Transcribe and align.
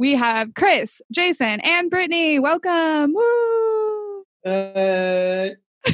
We 0.00 0.14
have 0.14 0.54
Chris, 0.54 1.02
Jason, 1.12 1.60
and 1.60 1.90
Brittany. 1.90 2.38
Welcome. 2.38 3.12
Woo! 3.12 4.24
Uh, 4.46 5.50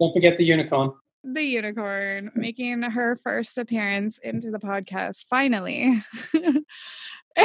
Don't 0.00 0.14
forget 0.14 0.38
the 0.38 0.44
unicorn. 0.46 0.92
The 1.22 1.42
unicorn 1.42 2.30
making 2.34 2.80
her 2.80 3.16
first 3.16 3.58
appearance 3.58 4.16
into 4.22 4.50
the 4.50 4.58
podcast 4.58 5.26
finally. 5.28 6.02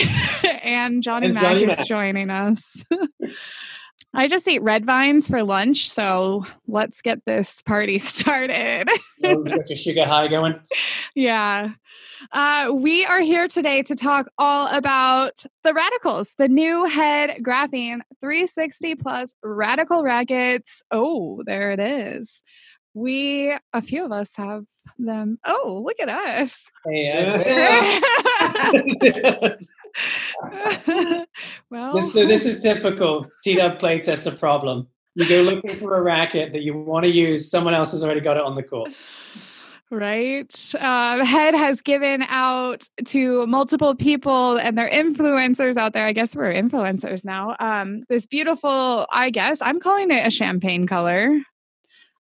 and 0.64 1.04
Johnny 1.04 1.26
And 1.26 1.36
Mac 1.36 1.44
Johnny 1.44 1.64
is 1.64 1.78
Mac. 1.80 1.86
joining 1.88 2.30
us. 2.30 2.86
I 4.14 4.28
just 4.28 4.48
ate 4.48 4.64
red 4.64 4.86
vines 4.86 5.28
for 5.28 5.44
lunch, 5.44 5.90
so 5.90 6.46
let's 6.68 7.02
get 7.02 7.24
this 7.26 7.62
party 7.62 8.00
started. 8.00 8.90
Oh, 9.24 9.44
got 9.44 9.70
your 9.70 9.76
sugar 9.76 10.06
high 10.06 10.28
going. 10.28 10.60
yeah. 11.16 11.72
Uh, 12.32 12.72
we 12.74 13.06
are 13.06 13.22
here 13.22 13.48
today 13.48 13.84
to 13.84 13.96
talk 13.96 14.28
all 14.38 14.68
about 14.68 15.44
the 15.64 15.74
radicals, 15.74 16.34
the 16.38 16.48
new 16.48 16.86
head 16.86 17.38
graphene 17.42 18.00
360 18.20 18.96
plus 18.96 19.36
radical 19.44 20.04
rackets. 20.04 20.82
Oh, 20.92 21.44
there 21.46 21.72
it 21.72 21.80
is. 21.80 22.44
We, 22.94 23.56
a 23.74 23.82
few 23.82 24.06
of 24.06 24.12
us 24.12 24.36
have 24.36 24.66
them. 24.98 25.40
Oh, 25.46 25.84
look 25.86 26.00
at 26.00 26.10
us. 26.10 26.70
Hey, 26.86 27.40
well, 31.70 31.94
this, 31.94 32.14
so 32.14 32.26
this 32.26 32.46
is 32.46 32.62
typical 32.62 33.28
T-Dub 33.44 33.80
playtester 33.80 34.38
problem. 34.38 34.88
You 35.16 35.28
go 35.28 35.42
looking 35.42 35.76
for 35.80 35.96
a 35.96 36.02
racket 36.02 36.54
that 36.54 36.62
you 36.62 36.78
want 36.78 37.06
to 37.06 37.12
use, 37.12 37.50
someone 37.50 37.74
else 37.74 37.92
has 37.92 38.04
already 38.04 38.22
got 38.22 38.38
it 38.38 38.44
on 38.44 38.56
the 38.56 38.64
court. 38.64 38.96
Right. 39.92 40.54
Um, 40.80 41.22
Head 41.22 41.56
has 41.56 41.82
given 41.82 42.24
out 42.28 42.88
to 43.06 43.48
multiple 43.48 43.96
people 43.96 44.58
and 44.58 44.78
they're 44.78 44.90
influencers 44.90 45.78
out 45.78 45.94
there. 45.94 46.06
I 46.06 46.14
guess 46.14 46.36
we're 46.36 46.54
influencers 46.54 47.26
now. 47.26 47.56
Um, 47.60 48.04
this 48.08 48.28
beautiful, 48.28 49.08
I 49.12 49.32
guess 49.32 49.58
I'm 49.62 49.80
calling 49.80 50.12
it 50.12 50.28
a 50.28 50.30
champagne 50.30 50.86
color 50.86 51.40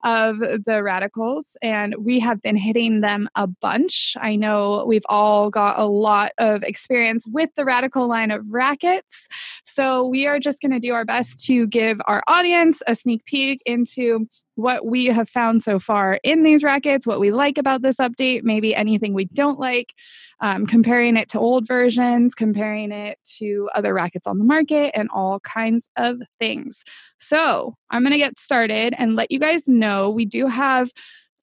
of 0.04 0.40
the 0.40 0.82
radicals. 0.84 1.58
And 1.62 1.96
we 1.98 2.20
have 2.20 2.42
been 2.42 2.56
hitting 2.56 3.02
them 3.02 3.30
a 3.36 3.48
bunch. 3.48 4.16
I 4.20 4.36
know 4.36 4.86
we've 4.88 5.06
all 5.10 5.50
got 5.50 5.80
a 5.80 5.86
lot 5.86 6.32
of 6.38 6.64
experience 6.64 7.26
with 7.28 7.50
the 7.56 7.66
radical 7.66 8.08
line 8.08 8.32
of 8.32 8.46
rackets. 8.48 9.28
So 9.66 10.06
we 10.08 10.28
are 10.28 10.40
just 10.40 10.62
going 10.62 10.72
to 10.72 10.80
do 10.80 10.94
our 10.94 11.06
best 11.06 11.46
to 11.46 11.68
give 11.68 12.00
our 12.06 12.24
audience 12.28 12.82
a 12.88 12.96
sneak 12.96 13.26
peek 13.26 13.62
into 13.66 14.28
what 14.58 14.88
we 14.88 15.06
have 15.06 15.30
found 15.30 15.62
so 15.62 15.78
far 15.78 16.20
in 16.24 16.42
these 16.42 16.64
rackets, 16.64 17.06
what 17.06 17.20
we 17.20 17.32
like 17.32 17.60
about 17.60 17.84
this 17.84 17.98
update, 17.98 18.42
maybe 18.44 18.76
anything 18.76 19.14
we 19.14 19.26
don't 19.26 19.60
like, 19.60 19.94
um, 20.42 20.66
comparing 20.66 21.16
it 21.16 21.30
to 21.30 21.40
old 21.40 21.68
versions, 21.68 22.34
comparing 22.34 22.92
it 22.92 23.20
to 23.38 23.70
other 23.76 23.94
rackets 23.94 24.26
on 24.26 24.40
the 24.40 24.44
market, 24.44 24.92
and 24.96 25.10
all 25.14 25.40
kinds 25.42 25.90
of 25.96 26.18
things. 26.40 26.84
So 27.20 27.76
I'm 27.92 28.02
going 28.02 28.14
to 28.14 28.18
get 28.18 28.40
started 28.40 28.96
and 28.98 29.16
let 29.16 29.32
you 29.32 29.40
guys 29.40 29.68
know 29.68 30.10
we 30.10 30.26
do 30.26 30.48
have. 30.48 30.92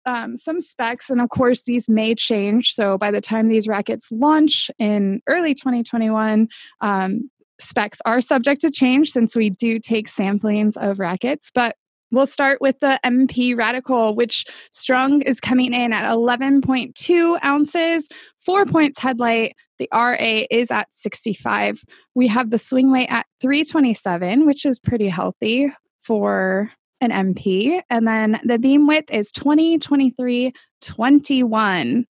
Um, 0.07 0.37
some 0.37 0.61
specs, 0.61 1.09
and 1.09 1.19
of 1.19 1.31
course, 1.31 1.63
these 1.63 1.89
may 1.89 2.15
change. 2.15 2.75
So, 2.75 2.99
by 2.99 3.11
the 3.11 3.23
time 3.23 3.49
these 3.49 3.67
rackets 3.67 4.09
launch 4.13 4.71
in 4.79 5.23
early 5.27 5.55
2021, 5.55 6.47
um, 6.83 7.31
specs 7.59 8.01
are 8.05 8.21
subject 8.21 8.61
to 8.61 8.71
change 8.71 9.13
since 9.13 9.35
we 9.35 9.49
do 9.49 9.79
take 9.79 10.11
samplings 10.11 10.77
of 10.77 10.99
rackets. 10.99 11.51
But 11.55 11.77
We'll 12.15 12.27
start 12.27 12.61
with 12.61 12.79
the 12.81 13.01
MP 13.05 13.57
Radical, 13.57 14.15
which 14.15 14.45
strung 14.71 15.23
is 15.23 15.41
coming 15.41 15.73
in 15.73 15.93
at 15.93 16.11
11.2 16.13 17.45
ounces, 17.45 18.09
four 18.39 18.65
points 18.67 19.01
headlight. 19.01 19.57
The 19.81 19.89
RA 19.93 20.45
is 20.49 20.71
at 20.71 20.87
65. 20.93 21.83
We 22.15 22.29
have 22.29 22.51
the 22.51 22.59
swing 22.59 22.93
weight 22.93 23.09
at 23.09 23.27
327, 23.41 24.47
which 24.47 24.65
is 24.65 24.79
pretty 24.79 25.09
healthy 25.09 25.73
for 25.99 26.71
an 27.01 27.11
MP. 27.11 27.83
And 27.91 28.07
then 28.07 28.41
the 28.45 28.61
beam 28.61 28.87
width 28.87 29.11
is 29.11 29.33
20, 29.33 29.81
23, 29.81 30.53
21. 30.83 32.07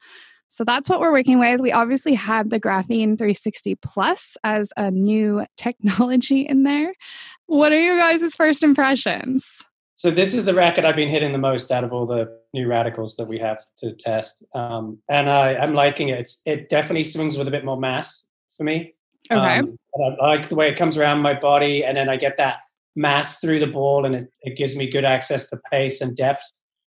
So 0.49 0.65
that's 0.65 0.89
what 0.89 1.01
we're 1.01 1.13
working 1.13 1.39
with. 1.39 1.63
We 1.63 1.73
obviously 1.73 2.15
have 2.15 2.51
the 2.51 2.61
Graphene 2.61 3.17
360 3.17 3.77
Plus 3.77 4.37
as 4.45 4.69
a 4.77 4.91
new 4.91 5.47
technology 5.57 6.43
in 6.43 6.65
there. 6.65 6.93
What 7.47 7.73
are 7.73 7.81
your 7.81 7.97
guys' 7.97 8.35
first 8.35 8.63
impressions? 8.63 9.63
So 9.97 10.11
this 10.11 10.35
is 10.35 10.45
the 10.45 10.55
racket 10.55 10.85
I've 10.85 10.97
been 10.97 11.09
hitting 11.09 11.31
the 11.31 11.39
most 11.39 11.71
out 11.71 11.85
of 11.85 11.93
all 11.93 12.05
the 12.05 12.41
new 12.53 12.67
radicals 12.67 13.15
that 13.17 13.27
we 13.29 13.39
have 13.39 13.61
to 13.79 13.93
test, 13.93 14.45
um, 14.55 14.99
and 15.09 15.31
I, 15.31 15.55
I'm 15.55 15.73
liking 15.75 16.09
it. 16.09 16.19
It's, 16.19 16.43
it 16.47 16.69
definitely 16.69 17.05
swings 17.05 17.39
with 17.39 17.47
a 17.47 17.51
bit 17.51 17.65
more 17.65 17.79
mass 17.79 18.27
for 18.57 18.65
me. 18.65 18.95
Okay. 19.31 19.59
Um, 19.59 19.79
I 20.21 20.27
like 20.27 20.49
the 20.49 20.57
way 20.57 20.69
it 20.69 20.77
comes 20.77 20.99
around 20.99 21.21
my 21.21 21.35
body, 21.35 21.85
and 21.85 21.97
then 21.97 22.09
I 22.09 22.17
get 22.17 22.37
that 22.39 22.59
mass 22.97 23.41
through 23.41 23.61
the 23.61 23.69
ball, 23.69 24.05
and 24.05 24.17
it, 24.17 24.29
it 24.43 24.57
gives 24.57 24.75
me 24.75 24.91
good 24.91 25.05
access 25.05 25.49
to 25.51 25.61
pace 25.71 26.01
and 26.01 26.17
depth 26.17 26.43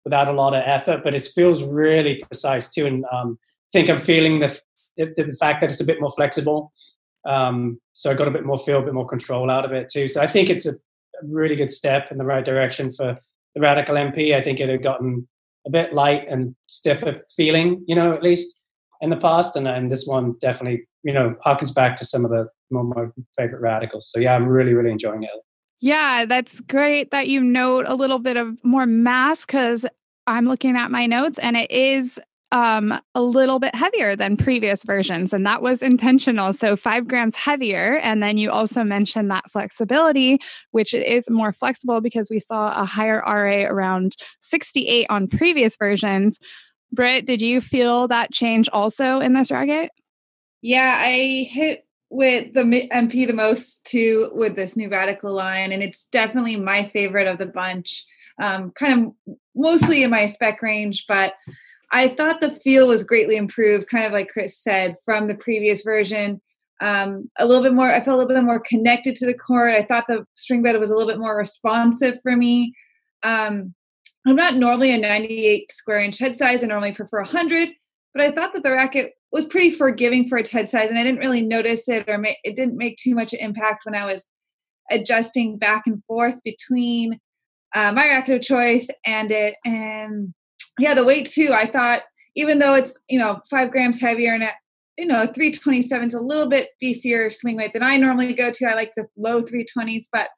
without 0.04 0.28
a 0.28 0.32
lot 0.32 0.54
of 0.54 0.62
effort. 0.64 1.02
But 1.02 1.14
it 1.14 1.22
feels 1.22 1.74
really 1.74 2.22
precise 2.28 2.70
too, 2.70 2.86
and 2.86 3.04
um, 3.12 3.36
I 3.42 3.70
think 3.72 3.90
I'm 3.90 3.98
feeling 3.98 4.38
the, 4.38 4.60
the 4.96 5.12
the 5.16 5.36
fact 5.40 5.60
that 5.60 5.70
it's 5.70 5.80
a 5.80 5.84
bit 5.84 6.00
more 6.00 6.10
flexible. 6.10 6.72
Um, 7.24 7.80
so 7.94 8.10
I 8.10 8.14
got 8.14 8.28
a 8.28 8.32
bit 8.32 8.44
more 8.44 8.58
feel, 8.58 8.78
a 8.78 8.82
bit 8.82 8.94
more 8.94 9.08
control 9.08 9.50
out 9.50 9.64
of 9.64 9.72
it 9.72 9.88
too. 9.88 10.06
So 10.06 10.20
I 10.20 10.26
think 10.26 10.50
it's 10.50 10.66
a 10.66 10.74
really 11.30 11.56
good 11.56 11.70
step 11.70 12.10
in 12.10 12.18
the 12.18 12.24
right 12.24 12.44
direction 12.44 12.90
for 12.90 13.18
the 13.54 13.60
Radical 13.60 13.96
MP. 13.96 14.34
I 14.34 14.42
think 14.42 14.60
it 14.60 14.68
had 14.68 14.82
gotten 14.82 15.28
a 15.66 15.70
bit 15.70 15.94
light 15.94 16.26
and 16.28 16.54
stiffer 16.66 17.20
feeling, 17.36 17.84
you 17.86 17.94
know, 17.94 18.12
at 18.12 18.22
least 18.22 18.62
in 19.00 19.10
the 19.10 19.16
past, 19.16 19.56
and, 19.56 19.66
and 19.68 19.90
this 19.90 20.06
one 20.06 20.34
definitely, 20.40 20.86
you 21.02 21.12
know, 21.12 21.34
harkens 21.44 21.74
back 21.74 21.96
to 21.96 22.04
some 22.04 22.24
of 22.24 22.30
the 22.30 22.46
more 22.70 22.84
my 22.84 23.06
favorite 23.36 23.60
radicals. 23.60 24.10
So 24.10 24.18
yeah, 24.18 24.34
I'm 24.34 24.46
really, 24.46 24.74
really 24.74 24.90
enjoying 24.90 25.24
it. 25.24 25.30
Yeah, 25.80 26.26
that's 26.26 26.60
great 26.60 27.10
that 27.10 27.28
you 27.28 27.40
note 27.42 27.86
a 27.88 27.94
little 27.94 28.20
bit 28.20 28.36
of 28.36 28.56
more 28.64 28.86
mass 28.86 29.44
because 29.44 29.84
I'm 30.26 30.46
looking 30.46 30.76
at 30.76 30.92
my 30.92 31.06
notes 31.06 31.38
and 31.40 31.56
it 31.56 31.70
is 31.70 32.20
um, 32.52 33.00
a 33.14 33.22
little 33.22 33.58
bit 33.58 33.74
heavier 33.74 34.14
than 34.14 34.36
previous 34.36 34.84
versions, 34.84 35.32
and 35.32 35.44
that 35.46 35.62
was 35.62 35.82
intentional. 35.82 36.52
So, 36.52 36.76
five 36.76 37.08
grams 37.08 37.34
heavier. 37.34 37.98
And 37.98 38.22
then 38.22 38.38
you 38.38 38.50
also 38.50 38.84
mentioned 38.84 39.30
that 39.30 39.50
flexibility, 39.50 40.38
which 40.70 40.94
is 40.94 41.28
more 41.28 41.52
flexible 41.52 42.00
because 42.00 42.30
we 42.30 42.38
saw 42.38 42.80
a 42.80 42.84
higher 42.84 43.22
RA 43.26 43.68
around 43.68 44.16
68 44.42 45.06
on 45.10 45.26
previous 45.26 45.76
versions. 45.76 46.38
Britt, 46.92 47.26
did 47.26 47.40
you 47.40 47.60
feel 47.60 48.06
that 48.08 48.32
change 48.32 48.68
also 48.72 49.18
in 49.18 49.32
this 49.32 49.50
racket? 49.50 49.90
yeah, 50.62 50.96
I 50.96 51.48
hit 51.50 51.84
with 52.08 52.54
the 52.54 52.62
MP 52.62 53.26
the 53.26 53.32
most 53.32 53.84
too 53.84 54.30
with 54.32 54.54
this 54.54 54.76
new 54.76 54.88
radical 54.88 55.34
line, 55.34 55.72
and 55.72 55.82
it's 55.82 56.06
definitely 56.06 56.56
my 56.56 56.88
favorite 56.88 57.26
of 57.26 57.38
the 57.38 57.46
bunch. 57.46 58.06
Um, 58.40 58.70
kind 58.70 59.06
of 59.06 59.36
mostly 59.54 60.02
in 60.02 60.10
my 60.10 60.26
spec 60.26 60.62
range, 60.62 61.04
but 61.06 61.34
I 61.92 62.08
thought 62.08 62.40
the 62.40 62.50
feel 62.50 62.88
was 62.88 63.04
greatly 63.04 63.36
improved, 63.36 63.88
kind 63.88 64.06
of 64.06 64.12
like 64.12 64.28
Chris 64.28 64.58
said, 64.58 64.96
from 65.04 65.28
the 65.28 65.34
previous 65.34 65.82
version. 65.82 66.40
Um, 66.80 67.30
a 67.38 67.46
little 67.46 67.62
bit 67.62 67.74
more, 67.74 67.86
I 67.86 68.00
felt 68.00 68.14
a 68.14 68.16
little 68.16 68.34
bit 68.34 68.42
more 68.42 68.58
connected 68.58 69.14
to 69.16 69.26
the 69.26 69.34
court. 69.34 69.74
I 69.74 69.82
thought 69.82 70.06
the 70.08 70.24
string 70.34 70.62
bed 70.62 70.80
was 70.80 70.90
a 70.90 70.96
little 70.96 71.10
bit 71.10 71.20
more 71.20 71.36
responsive 71.36 72.18
for 72.22 72.34
me. 72.34 72.74
Um, 73.22 73.74
I'm 74.26 74.36
not 74.36 74.56
normally 74.56 74.92
a 74.92 74.98
98 74.98 75.70
square 75.70 75.98
inch 75.98 76.18
head 76.18 76.34
size. 76.34 76.64
I 76.64 76.66
normally 76.66 76.92
prefer 76.92 77.18
100, 77.18 77.68
but 78.14 78.22
I 78.22 78.30
thought 78.30 78.54
that 78.54 78.62
the 78.62 78.72
racket 78.72 79.12
was 79.30 79.46
pretty 79.46 79.70
forgiving 79.70 80.26
for 80.26 80.38
its 80.38 80.50
head 80.50 80.68
size, 80.68 80.88
and 80.88 80.98
I 80.98 81.02
didn't 81.02 81.20
really 81.20 81.42
notice 81.42 81.88
it, 81.88 82.08
or 82.08 82.18
ma- 82.18 82.30
it 82.42 82.56
didn't 82.56 82.76
make 82.76 82.96
too 82.96 83.14
much 83.14 83.34
impact 83.34 83.84
when 83.84 83.94
I 83.94 84.06
was 84.06 84.28
adjusting 84.90 85.58
back 85.58 85.86
and 85.86 86.02
forth 86.04 86.42
between 86.42 87.20
uh, 87.74 87.92
my 87.92 88.06
racket 88.06 88.36
of 88.36 88.42
choice 88.42 88.88
and 89.04 89.30
it. 89.30 89.54
And 89.64 90.34
yeah, 90.78 90.94
the 90.94 91.04
weight 91.04 91.26
too. 91.26 91.50
I 91.52 91.66
thought 91.66 92.02
even 92.34 92.58
though 92.58 92.74
it's 92.74 92.98
you 93.08 93.18
know 93.18 93.40
five 93.50 93.70
grams 93.70 94.00
heavier 94.00 94.32
and 94.34 94.44
at 94.44 94.54
you 94.98 95.06
know 95.06 95.26
327 95.26 96.08
is 96.08 96.14
a 96.14 96.20
little 96.20 96.48
bit 96.48 96.70
beefier 96.82 97.32
swing 97.32 97.56
weight 97.56 97.72
than 97.72 97.82
I 97.82 97.96
normally 97.96 98.32
go 98.34 98.50
to. 98.50 98.66
I 98.66 98.74
like 98.74 98.92
the 98.96 99.06
low 99.16 99.42
320s, 99.42 100.04
but 100.12 100.28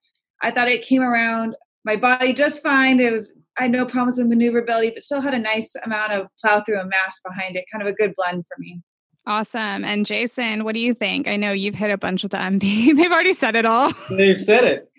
I 0.42 0.50
thought 0.50 0.68
it 0.68 0.82
came 0.82 1.02
around 1.02 1.56
my 1.84 1.96
body 1.96 2.32
just 2.32 2.62
fine. 2.62 3.00
It 3.00 3.12
was 3.12 3.34
I 3.58 3.62
had 3.62 3.72
no 3.72 3.86
problems 3.86 4.18
with 4.18 4.26
maneuverability, 4.26 4.90
but 4.90 5.02
still 5.02 5.20
had 5.20 5.34
a 5.34 5.38
nice 5.38 5.74
amount 5.84 6.12
of 6.12 6.26
plow 6.40 6.60
through 6.60 6.80
and 6.80 6.90
mass 6.90 7.20
behind 7.24 7.56
it. 7.56 7.64
Kind 7.70 7.82
of 7.82 7.88
a 7.88 7.92
good 7.92 8.14
blend 8.16 8.44
for 8.48 8.60
me. 8.60 8.80
Awesome. 9.26 9.84
And 9.84 10.04
Jason, 10.04 10.64
what 10.64 10.74
do 10.74 10.80
you 10.80 10.92
think? 10.92 11.28
I 11.28 11.36
know 11.36 11.52
you've 11.52 11.74
hit 11.74 11.90
a 11.90 11.96
bunch 11.96 12.24
of 12.24 12.30
the 12.30 12.36
MP. 12.36 12.94
They've 12.96 13.10
already 13.10 13.32
said 13.32 13.56
it 13.56 13.64
all. 13.64 13.92
They've 14.10 14.44
said 14.44 14.64
it. 14.64 14.90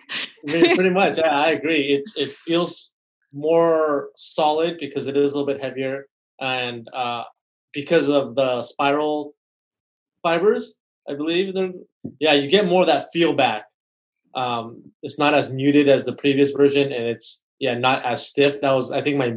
I 0.47 0.51
mean, 0.51 0.75
pretty 0.75 0.89
much. 0.89 1.17
Yeah, 1.17 1.29
I 1.29 1.51
agree. 1.51 1.93
It 1.93 2.09
it 2.15 2.35
feels 2.37 2.94
more 3.35 4.09
solid 4.15 4.77
because 4.79 5.07
it 5.07 5.17
is 5.17 5.33
a 5.33 5.37
little 5.37 5.53
bit 5.53 5.61
heavier, 5.61 6.07
and 6.39 6.87
uh, 6.93 7.23
because 7.73 8.09
of 8.09 8.35
the 8.35 8.61
spiral 8.61 9.35
fibers, 10.23 10.77
I 11.09 11.13
believe 11.13 11.53
they're. 11.53 11.71
Yeah, 12.19 12.33
you 12.33 12.49
get 12.49 12.67
more 12.67 12.81
of 12.81 12.87
that 12.87 13.05
feel 13.11 13.33
back. 13.33 13.65
Um, 14.35 14.91
it's 15.01 15.17
not 15.17 15.33
as 15.33 15.51
muted 15.51 15.89
as 15.89 16.05
the 16.05 16.13
previous 16.13 16.51
version, 16.51 16.91
and 16.91 17.05
it's 17.05 17.43
yeah 17.59 17.77
not 17.77 18.05
as 18.05 18.25
stiff. 18.25 18.61
That 18.61 18.71
was 18.71 18.91
I 18.91 19.01
think 19.01 19.17
my 19.17 19.35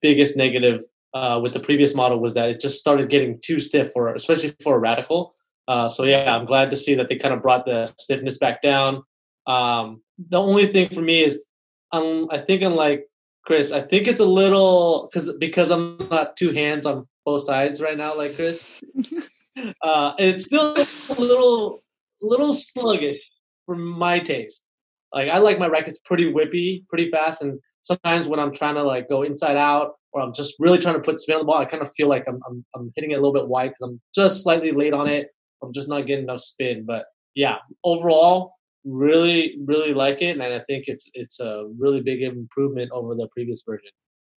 biggest 0.00 0.36
negative 0.36 0.84
uh, 1.12 1.40
with 1.42 1.52
the 1.52 1.60
previous 1.60 1.94
model 1.94 2.20
was 2.20 2.34
that 2.34 2.50
it 2.50 2.60
just 2.60 2.78
started 2.78 3.10
getting 3.10 3.38
too 3.40 3.58
stiff 3.58 3.92
for 3.92 4.14
especially 4.14 4.54
for 4.62 4.76
a 4.76 4.78
radical. 4.78 5.34
Uh, 5.68 5.88
so 5.88 6.04
yeah, 6.04 6.34
I'm 6.34 6.46
glad 6.46 6.70
to 6.70 6.76
see 6.76 6.94
that 6.94 7.08
they 7.08 7.16
kind 7.16 7.34
of 7.34 7.42
brought 7.42 7.64
the 7.64 7.86
stiffness 7.98 8.38
back 8.38 8.62
down. 8.62 9.02
Um, 9.46 10.02
the 10.18 10.40
only 10.40 10.66
thing 10.66 10.88
for 10.88 11.00
me 11.00 11.22
is, 11.22 11.46
um, 11.92 12.28
I 12.30 12.38
think 12.38 12.62
unlike 12.62 13.06
Chris, 13.44 13.72
I 13.72 13.80
think 13.80 14.06
it's 14.06 14.20
a 14.20 14.24
little 14.26 15.08
because 15.10 15.32
because 15.38 15.70
I'm 15.70 15.96
not 16.10 16.36
two 16.36 16.52
hands 16.52 16.86
on 16.86 17.06
both 17.24 17.42
sides 17.42 17.80
right 17.80 17.96
now, 17.96 18.16
like 18.16 18.34
Chris. 18.34 18.80
uh, 19.82 20.12
it's 20.18 20.44
still 20.44 20.74
a 20.76 21.20
little 21.20 21.82
little 22.22 22.52
sluggish 22.52 23.20
for 23.66 23.76
my 23.76 24.18
taste. 24.18 24.66
Like 25.12 25.28
I 25.28 25.38
like 25.38 25.58
my 25.58 25.68
rackets 25.68 26.00
pretty 26.04 26.32
whippy, 26.32 26.86
pretty 26.88 27.10
fast, 27.10 27.42
and 27.42 27.58
sometimes 27.80 28.28
when 28.28 28.38
I'm 28.38 28.52
trying 28.52 28.74
to 28.74 28.82
like 28.82 29.08
go 29.08 29.22
inside 29.22 29.56
out 29.56 29.92
or 30.12 30.22
I'm 30.22 30.34
just 30.34 30.54
really 30.58 30.78
trying 30.78 30.96
to 30.96 31.00
put 31.00 31.18
spin 31.18 31.36
on 31.36 31.40
the 31.40 31.46
ball, 31.46 31.58
I 31.58 31.64
kind 31.64 31.82
of 31.82 31.90
feel 31.90 32.08
like 32.08 32.24
I'm 32.28 32.40
I'm, 32.46 32.64
I'm 32.74 32.92
hitting 32.94 33.12
it 33.12 33.14
a 33.14 33.18
little 33.18 33.32
bit 33.32 33.48
wide 33.48 33.68
because 33.68 33.82
I'm 33.82 34.00
just 34.14 34.42
slightly 34.42 34.72
late 34.72 34.92
on 34.92 35.08
it. 35.08 35.28
I'm 35.62 35.72
just 35.72 35.88
not 35.88 36.06
getting 36.06 36.24
enough 36.24 36.40
spin. 36.40 36.84
But 36.86 37.06
yeah, 37.34 37.56
overall, 37.84 38.54
really 38.84 39.58
really 39.64 39.94
like 39.94 40.22
it, 40.22 40.38
and 40.38 40.42
I 40.42 40.60
think 40.60 40.84
it's 40.86 41.10
it's 41.14 41.40
a 41.40 41.66
really 41.78 42.00
big 42.00 42.22
improvement 42.22 42.90
over 42.92 43.14
the 43.14 43.28
previous 43.34 43.62
version. 43.66 43.90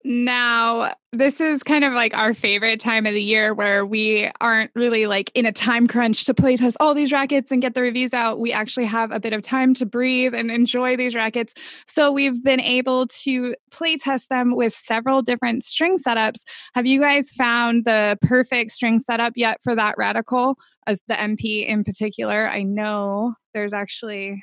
Now, 0.03 0.95
this 1.13 1.43
is 1.43 1.63
kind 1.63 1.85
of 1.85 1.93
like 1.93 2.17
our 2.17 2.33
favorite 2.33 2.81
time 2.81 3.05
of 3.05 3.13
the 3.13 3.23
year 3.23 3.53
where 3.53 3.85
we 3.85 4.31
aren't 4.41 4.71
really 4.75 5.07
like 5.07 5.31
in 5.35 5.45
a 5.45 5.53
time 5.53 5.87
crunch 5.87 6.25
to 6.25 6.33
play 6.33 6.57
test 6.57 6.77
all 6.81 6.95
these 6.95 7.13
rackets 7.13 7.51
and 7.51 7.61
get 7.61 7.75
the 7.75 7.83
reviews 7.83 8.15
out. 8.15 8.41
We 8.41 8.51
actually 8.51 8.87
have 8.87 9.11
a 9.11 9.21
bit 9.21 9.35
of 9.35 9.43
time 9.43 9.75
to 9.75 9.85
breathe 9.85 10.35
and 10.35 10.51
enjoy 10.51 10.97
these 10.97 11.15
rackets. 11.15 11.53
So 11.87 12.11
we've 12.13 12.43
been 12.43 12.61
able 12.61 13.09
to 13.09 13.55
play 13.71 13.99
test 13.99 14.31
them 14.31 14.57
with 14.57 14.73
several 14.73 15.21
different 15.21 15.65
string 15.65 15.99
setups. 15.99 16.45
Have 16.75 16.87
you 16.87 16.99
guys 16.99 17.29
found 17.31 17.85
the 17.85 18.17
perfect 18.23 18.71
string 18.71 19.01
setup 19.01 19.35
yet 19.37 19.59
for 19.63 19.75
that 19.75 19.99
radical? 19.99 20.57
As 20.91 21.01
the 21.07 21.15
MP 21.15 21.65
in 21.69 21.85
particular, 21.85 22.49
I 22.49 22.65
know 22.65 23.35
there's 23.55 23.73
actually 23.73 24.43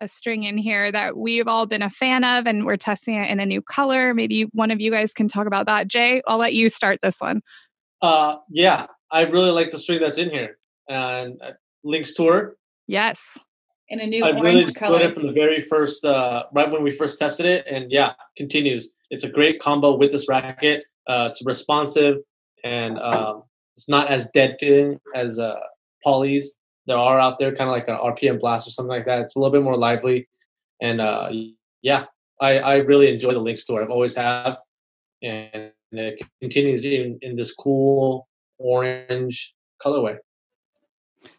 a 0.00 0.06
string 0.06 0.44
in 0.44 0.56
here 0.56 0.92
that 0.92 1.16
we've 1.16 1.48
all 1.48 1.66
been 1.66 1.82
a 1.82 1.90
fan 1.90 2.22
of 2.22 2.46
and 2.46 2.64
we're 2.64 2.76
testing 2.76 3.16
it 3.16 3.28
in 3.28 3.40
a 3.40 3.44
new 3.44 3.60
color. 3.60 4.14
Maybe 4.14 4.42
one 4.52 4.70
of 4.70 4.80
you 4.80 4.92
guys 4.92 5.12
can 5.12 5.26
talk 5.26 5.48
about 5.48 5.66
that. 5.66 5.88
Jay, 5.88 6.22
I'll 6.28 6.38
let 6.38 6.54
you 6.54 6.68
start 6.68 7.00
this 7.02 7.20
one. 7.20 7.42
Uh, 8.00 8.36
yeah, 8.48 8.86
I 9.10 9.22
really 9.22 9.50
like 9.50 9.72
the 9.72 9.78
string 9.78 10.00
that's 10.00 10.16
in 10.16 10.30
here. 10.30 10.58
And 10.88 11.42
uh, 11.42 11.54
Lynx 11.82 12.14
Tour. 12.14 12.54
Yes. 12.86 13.36
In 13.88 13.98
a 13.98 14.06
new 14.06 14.24
I 14.24 14.28
orange 14.28 14.44
really 14.44 14.72
color. 14.72 14.94
enjoyed 14.94 15.10
it 15.10 15.14
from 15.14 15.26
the 15.26 15.32
very 15.32 15.60
first, 15.60 16.04
uh, 16.04 16.44
right 16.52 16.70
when 16.70 16.84
we 16.84 16.92
first 16.92 17.18
tested 17.18 17.46
it. 17.46 17.66
And 17.66 17.90
yeah, 17.90 18.12
continues. 18.36 18.92
It's 19.10 19.24
a 19.24 19.28
great 19.28 19.58
combo 19.58 19.96
with 19.96 20.12
this 20.12 20.28
racket. 20.28 20.84
Uh, 21.08 21.30
it's 21.30 21.44
responsive 21.44 22.18
and 22.62 22.96
um, 23.00 23.42
it's 23.74 23.88
not 23.88 24.08
as 24.08 24.28
dead 24.32 24.56
feeling 24.60 25.00
as 25.14 25.38
uh, 25.38 25.56
polys 26.04 26.44
there 26.86 26.98
are 26.98 27.20
out 27.20 27.38
there, 27.38 27.54
kind 27.54 27.70
of 27.70 27.74
like 27.74 27.88
an 27.88 27.96
RPM 27.96 28.40
blast 28.40 28.66
or 28.66 28.72
something 28.72 28.90
like 28.90 29.06
that. 29.06 29.20
It's 29.20 29.36
a 29.36 29.38
little 29.38 29.52
bit 29.52 29.62
more 29.62 29.76
lively, 29.76 30.28
and 30.82 31.00
uh, 31.00 31.30
yeah, 31.82 32.06
I, 32.40 32.58
I 32.58 32.76
really 32.78 33.12
enjoy 33.12 33.32
the 33.32 33.38
Lynx 33.38 33.64
Tour. 33.64 33.82
I've 33.82 33.90
always 33.90 34.16
have, 34.16 34.58
and 35.22 35.70
it 35.92 36.20
continues 36.40 36.84
in 36.84 37.18
in 37.22 37.36
this 37.36 37.54
cool 37.54 38.28
orange 38.58 39.54
colorway. 39.84 40.18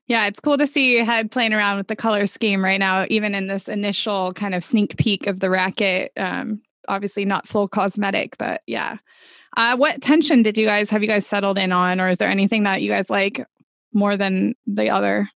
Yeah, 0.07 0.27
it's 0.27 0.39
cool 0.39 0.57
to 0.57 0.67
see 0.67 0.97
Head 0.97 1.31
playing 1.31 1.53
around 1.53 1.77
with 1.77 1.87
the 1.87 1.95
color 1.95 2.27
scheme 2.27 2.63
right 2.63 2.79
now, 2.79 3.05
even 3.09 3.33
in 3.33 3.47
this 3.47 3.67
initial 3.67 4.33
kind 4.33 4.53
of 4.53 4.63
sneak 4.63 4.97
peek 4.97 5.27
of 5.27 5.39
the 5.39 5.49
racket. 5.49 6.11
Um, 6.17 6.61
obviously, 6.87 7.25
not 7.25 7.47
full 7.47 7.67
cosmetic, 7.67 8.37
but 8.37 8.61
yeah. 8.67 8.97
Uh, 9.57 9.75
what 9.75 10.01
tension 10.01 10.43
did 10.43 10.57
you 10.57 10.65
guys 10.65 10.89
have 10.89 11.01
you 11.01 11.09
guys 11.09 11.27
settled 11.27 11.57
in 11.57 11.71
on, 11.71 11.99
or 11.99 12.09
is 12.09 12.19
there 12.19 12.29
anything 12.29 12.63
that 12.63 12.81
you 12.81 12.89
guys 12.89 13.09
like 13.09 13.45
more 13.93 14.17
than 14.17 14.55
the 14.65 14.89
other? 14.89 15.29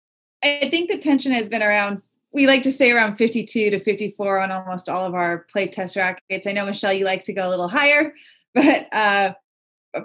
I 0.43 0.69
think 0.69 0.89
the 0.89 0.97
tension 0.97 1.31
has 1.31 1.49
been 1.49 1.63
around. 1.63 1.99
We 2.31 2.47
like 2.47 2.63
to 2.63 2.71
say 2.71 2.91
around 2.91 3.13
52 3.13 3.71
to 3.71 3.79
54 3.79 4.39
on 4.41 4.51
almost 4.51 4.89
all 4.89 5.05
of 5.05 5.15
our 5.15 5.45
play 5.51 5.67
test 5.67 5.95
rackets. 5.95 6.47
I 6.47 6.51
know 6.51 6.65
Michelle, 6.65 6.93
you 6.93 7.05
like 7.05 7.23
to 7.25 7.33
go 7.33 7.47
a 7.47 7.51
little 7.51 7.67
higher, 7.67 8.13
but 8.53 8.87
uh, 8.93 9.33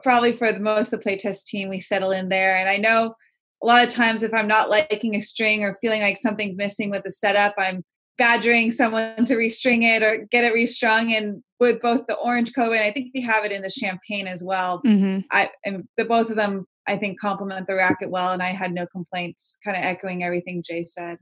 probably 0.02 0.32
for 0.32 0.52
the 0.52 0.60
most 0.60 0.86
of 0.86 0.90
the 0.92 0.98
play 0.98 1.16
test 1.16 1.46
team, 1.46 1.68
we 1.68 1.80
settle 1.80 2.12
in 2.12 2.28
there. 2.28 2.56
And 2.56 2.68
I 2.68 2.76
know 2.76 3.14
a 3.62 3.66
lot 3.66 3.86
of 3.86 3.92
times 3.92 4.22
if 4.22 4.32
I'm 4.32 4.48
not 4.48 4.70
liking 4.70 5.16
a 5.16 5.20
string 5.20 5.62
or 5.62 5.76
feeling 5.80 6.00
like 6.00 6.16
something's 6.16 6.56
missing 6.56 6.90
with 6.90 7.02
the 7.02 7.10
setup, 7.10 7.54
I'm 7.58 7.84
badgering 8.16 8.70
someone 8.70 9.24
to 9.24 9.34
restring 9.34 9.82
it 9.82 10.02
or 10.02 10.26
get 10.30 10.44
it 10.44 10.54
restrung. 10.54 11.12
And 11.12 11.42
with 11.58 11.80
both 11.82 12.06
the 12.06 12.16
orange 12.16 12.52
color 12.52 12.74
and 12.74 12.84
I 12.84 12.90
think 12.90 13.12
we 13.14 13.20
have 13.20 13.44
it 13.44 13.52
in 13.52 13.62
the 13.62 13.70
champagne 13.70 14.26
as 14.26 14.42
well. 14.42 14.80
Mm-hmm. 14.86 15.20
I 15.30 15.50
and 15.64 15.86
the 15.96 16.06
both 16.06 16.30
of 16.30 16.36
them 16.36 16.66
I 16.90 16.96
think 16.96 17.20
complement 17.20 17.66
the 17.68 17.76
racket 17.76 18.10
well, 18.10 18.32
and 18.32 18.42
I 18.42 18.48
had 18.48 18.72
no 18.72 18.86
complaints. 18.86 19.58
Kind 19.64 19.76
of 19.76 19.84
echoing 19.84 20.24
everything 20.24 20.62
Jay 20.62 20.82
said. 20.82 21.18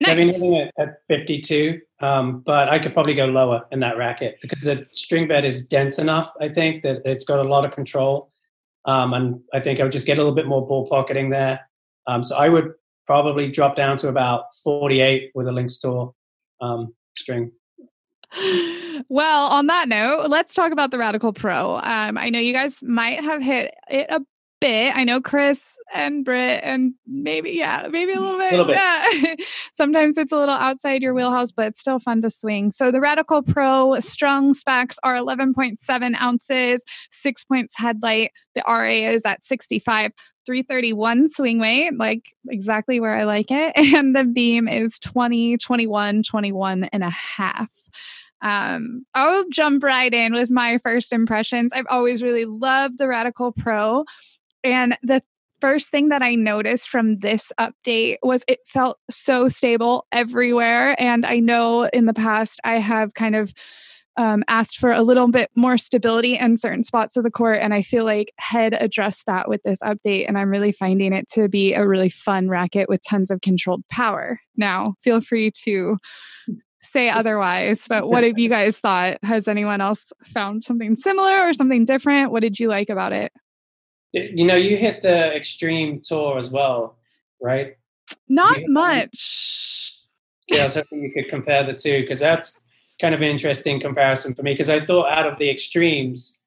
Nice. 0.00 0.10
I've 0.10 0.16
been 0.16 0.28
hitting 0.28 0.54
it 0.54 0.72
at 0.78 0.98
52, 1.08 1.80
um, 2.00 2.40
but 2.46 2.68
I 2.68 2.78
could 2.78 2.94
probably 2.94 3.14
go 3.14 3.24
lower 3.24 3.66
in 3.72 3.80
that 3.80 3.96
racket 3.96 4.38
because 4.40 4.62
the 4.62 4.86
string 4.92 5.26
bed 5.26 5.44
is 5.44 5.66
dense 5.66 5.98
enough. 5.98 6.32
I 6.40 6.48
think 6.48 6.82
that 6.82 7.02
it's 7.04 7.24
got 7.24 7.44
a 7.44 7.48
lot 7.48 7.64
of 7.64 7.72
control, 7.72 8.30
um, 8.84 9.12
and 9.12 9.40
I 9.52 9.58
think 9.58 9.80
I 9.80 9.82
would 9.82 9.92
just 9.92 10.06
get 10.06 10.18
a 10.18 10.20
little 10.20 10.36
bit 10.36 10.46
more 10.46 10.64
ball 10.64 10.86
pocketing 10.88 11.30
there. 11.30 11.68
Um, 12.06 12.22
so 12.22 12.36
I 12.36 12.48
would 12.48 12.74
probably 13.06 13.50
drop 13.50 13.74
down 13.74 13.96
to 13.98 14.08
about 14.08 14.54
48 14.62 15.32
with 15.34 15.48
a 15.48 15.52
Lynx 15.52 15.78
Tour 15.78 16.14
um, 16.60 16.94
string. 17.16 17.50
Well, 19.08 19.46
on 19.46 19.66
that 19.68 19.88
note, 19.88 20.28
let's 20.28 20.54
talk 20.54 20.72
about 20.72 20.90
the 20.90 20.98
Radical 20.98 21.32
Pro. 21.32 21.76
Um, 21.76 22.18
I 22.18 22.30
know 22.30 22.40
you 22.40 22.52
guys 22.52 22.82
might 22.82 23.22
have 23.22 23.42
hit 23.42 23.72
it 23.88 24.06
a 24.10 24.20
bit. 24.60 24.96
I 24.96 25.04
know 25.04 25.20
Chris 25.20 25.76
and 25.92 26.24
Britt 26.24 26.60
and 26.62 26.94
maybe, 27.06 27.50
yeah, 27.52 27.88
maybe 27.90 28.12
a 28.12 28.20
little 28.20 28.38
bit. 28.38 28.50
Little 28.52 28.66
bit. 28.66 28.76
Yeah. 28.76 29.34
Sometimes 29.72 30.18
it's 30.18 30.32
a 30.32 30.36
little 30.36 30.54
outside 30.54 31.02
your 31.02 31.14
wheelhouse, 31.14 31.52
but 31.52 31.68
it's 31.68 31.80
still 31.80 31.98
fun 31.98 32.22
to 32.22 32.30
swing. 32.30 32.70
So 32.70 32.90
the 32.90 33.00
Radical 33.00 33.42
Pro 33.42 33.98
strung 34.00 34.54
specs 34.54 34.98
are 35.02 35.14
11.7 35.14 36.20
ounces, 36.20 36.84
six 37.10 37.44
points 37.44 37.76
headlight. 37.76 38.32
The 38.54 38.62
RA 38.66 39.10
is 39.10 39.24
at 39.24 39.44
65. 39.44 40.12
331 40.46 41.28
swing 41.28 41.58
weight, 41.58 41.90
like 41.98 42.32
exactly 42.48 43.00
where 43.00 43.14
I 43.14 43.24
like 43.24 43.50
it. 43.50 43.74
And 43.94 44.16
the 44.16 44.24
beam 44.24 44.66
is 44.66 44.98
20, 44.98 45.58
21, 45.58 46.22
21 46.22 46.84
and 46.84 47.04
a 47.04 47.10
half. 47.10 47.70
Um, 48.40 49.04
I'll 49.14 49.44
jump 49.50 49.82
right 49.82 50.12
in 50.12 50.32
with 50.32 50.50
my 50.50 50.78
first 50.78 51.12
impressions. 51.12 51.72
I've 51.74 51.86
always 51.90 52.22
really 52.22 52.44
loved 52.44 52.98
the 52.98 53.08
Radical 53.08 53.52
Pro. 53.52 54.04
And 54.64 54.96
the 55.02 55.22
first 55.60 55.88
thing 55.88 56.08
that 56.08 56.22
I 56.22 56.34
noticed 56.34 56.88
from 56.88 57.18
this 57.18 57.52
update 57.58 58.18
was 58.22 58.44
it 58.46 58.60
felt 58.66 58.98
so 59.10 59.48
stable 59.48 60.06
everywhere. 60.12 60.94
And 61.00 61.26
I 61.26 61.40
know 61.40 61.84
in 61.84 62.06
the 62.06 62.14
past 62.14 62.60
I 62.64 62.74
have 62.74 63.14
kind 63.14 63.34
of 63.34 63.52
um, 64.16 64.42
asked 64.48 64.78
for 64.78 64.90
a 64.90 65.02
little 65.02 65.28
bit 65.28 65.48
more 65.54 65.78
stability 65.78 66.36
in 66.36 66.56
certain 66.56 66.82
spots 66.82 67.16
of 67.16 67.22
the 67.22 67.30
court. 67.30 67.58
And 67.60 67.72
I 67.72 67.82
feel 67.82 68.04
like 68.04 68.32
Head 68.36 68.76
addressed 68.78 69.26
that 69.26 69.48
with 69.48 69.62
this 69.62 69.78
update. 69.80 70.26
And 70.26 70.36
I'm 70.36 70.50
really 70.50 70.72
finding 70.72 71.12
it 71.12 71.28
to 71.32 71.48
be 71.48 71.72
a 71.72 71.86
really 71.86 72.08
fun 72.08 72.48
racket 72.48 72.88
with 72.88 73.00
tons 73.02 73.30
of 73.30 73.40
controlled 73.40 73.86
power. 73.88 74.40
Now, 74.56 74.94
feel 75.00 75.20
free 75.20 75.52
to 75.62 75.98
say 76.82 77.08
otherwise, 77.10 77.86
but 77.88 78.08
what 78.08 78.24
have 78.24 78.38
you 78.38 78.48
guys 78.48 78.78
thought? 78.78 79.18
Has 79.22 79.46
anyone 79.46 79.80
else 79.80 80.12
found 80.24 80.64
something 80.64 80.96
similar 80.96 81.46
or 81.46 81.54
something 81.54 81.84
different? 81.84 82.32
What 82.32 82.40
did 82.40 82.58
you 82.58 82.68
like 82.68 82.90
about 82.90 83.12
it? 83.12 83.30
You 84.12 84.46
know, 84.46 84.56
you 84.56 84.76
hit 84.76 85.02
the 85.02 85.34
extreme 85.34 86.00
tour 86.00 86.38
as 86.38 86.50
well, 86.50 86.96
right? 87.40 87.76
Not 88.28 88.58
Yeah. 88.60 88.66
much. 88.68 89.94
Yeah, 90.48 90.62
I 90.62 90.64
was 90.64 90.74
hoping 90.74 91.02
you 91.02 91.12
could 91.12 91.28
compare 91.28 91.62
the 91.64 91.74
two 91.74 92.00
because 92.00 92.20
that's 92.20 92.64
kind 93.00 93.14
of 93.14 93.20
an 93.20 93.28
interesting 93.28 93.80
comparison 93.80 94.34
for 94.34 94.42
me 94.42 94.54
because 94.54 94.70
I 94.70 94.80
thought 94.80 95.16
out 95.16 95.26
of 95.26 95.36
the 95.38 95.50
extremes, 95.50 96.42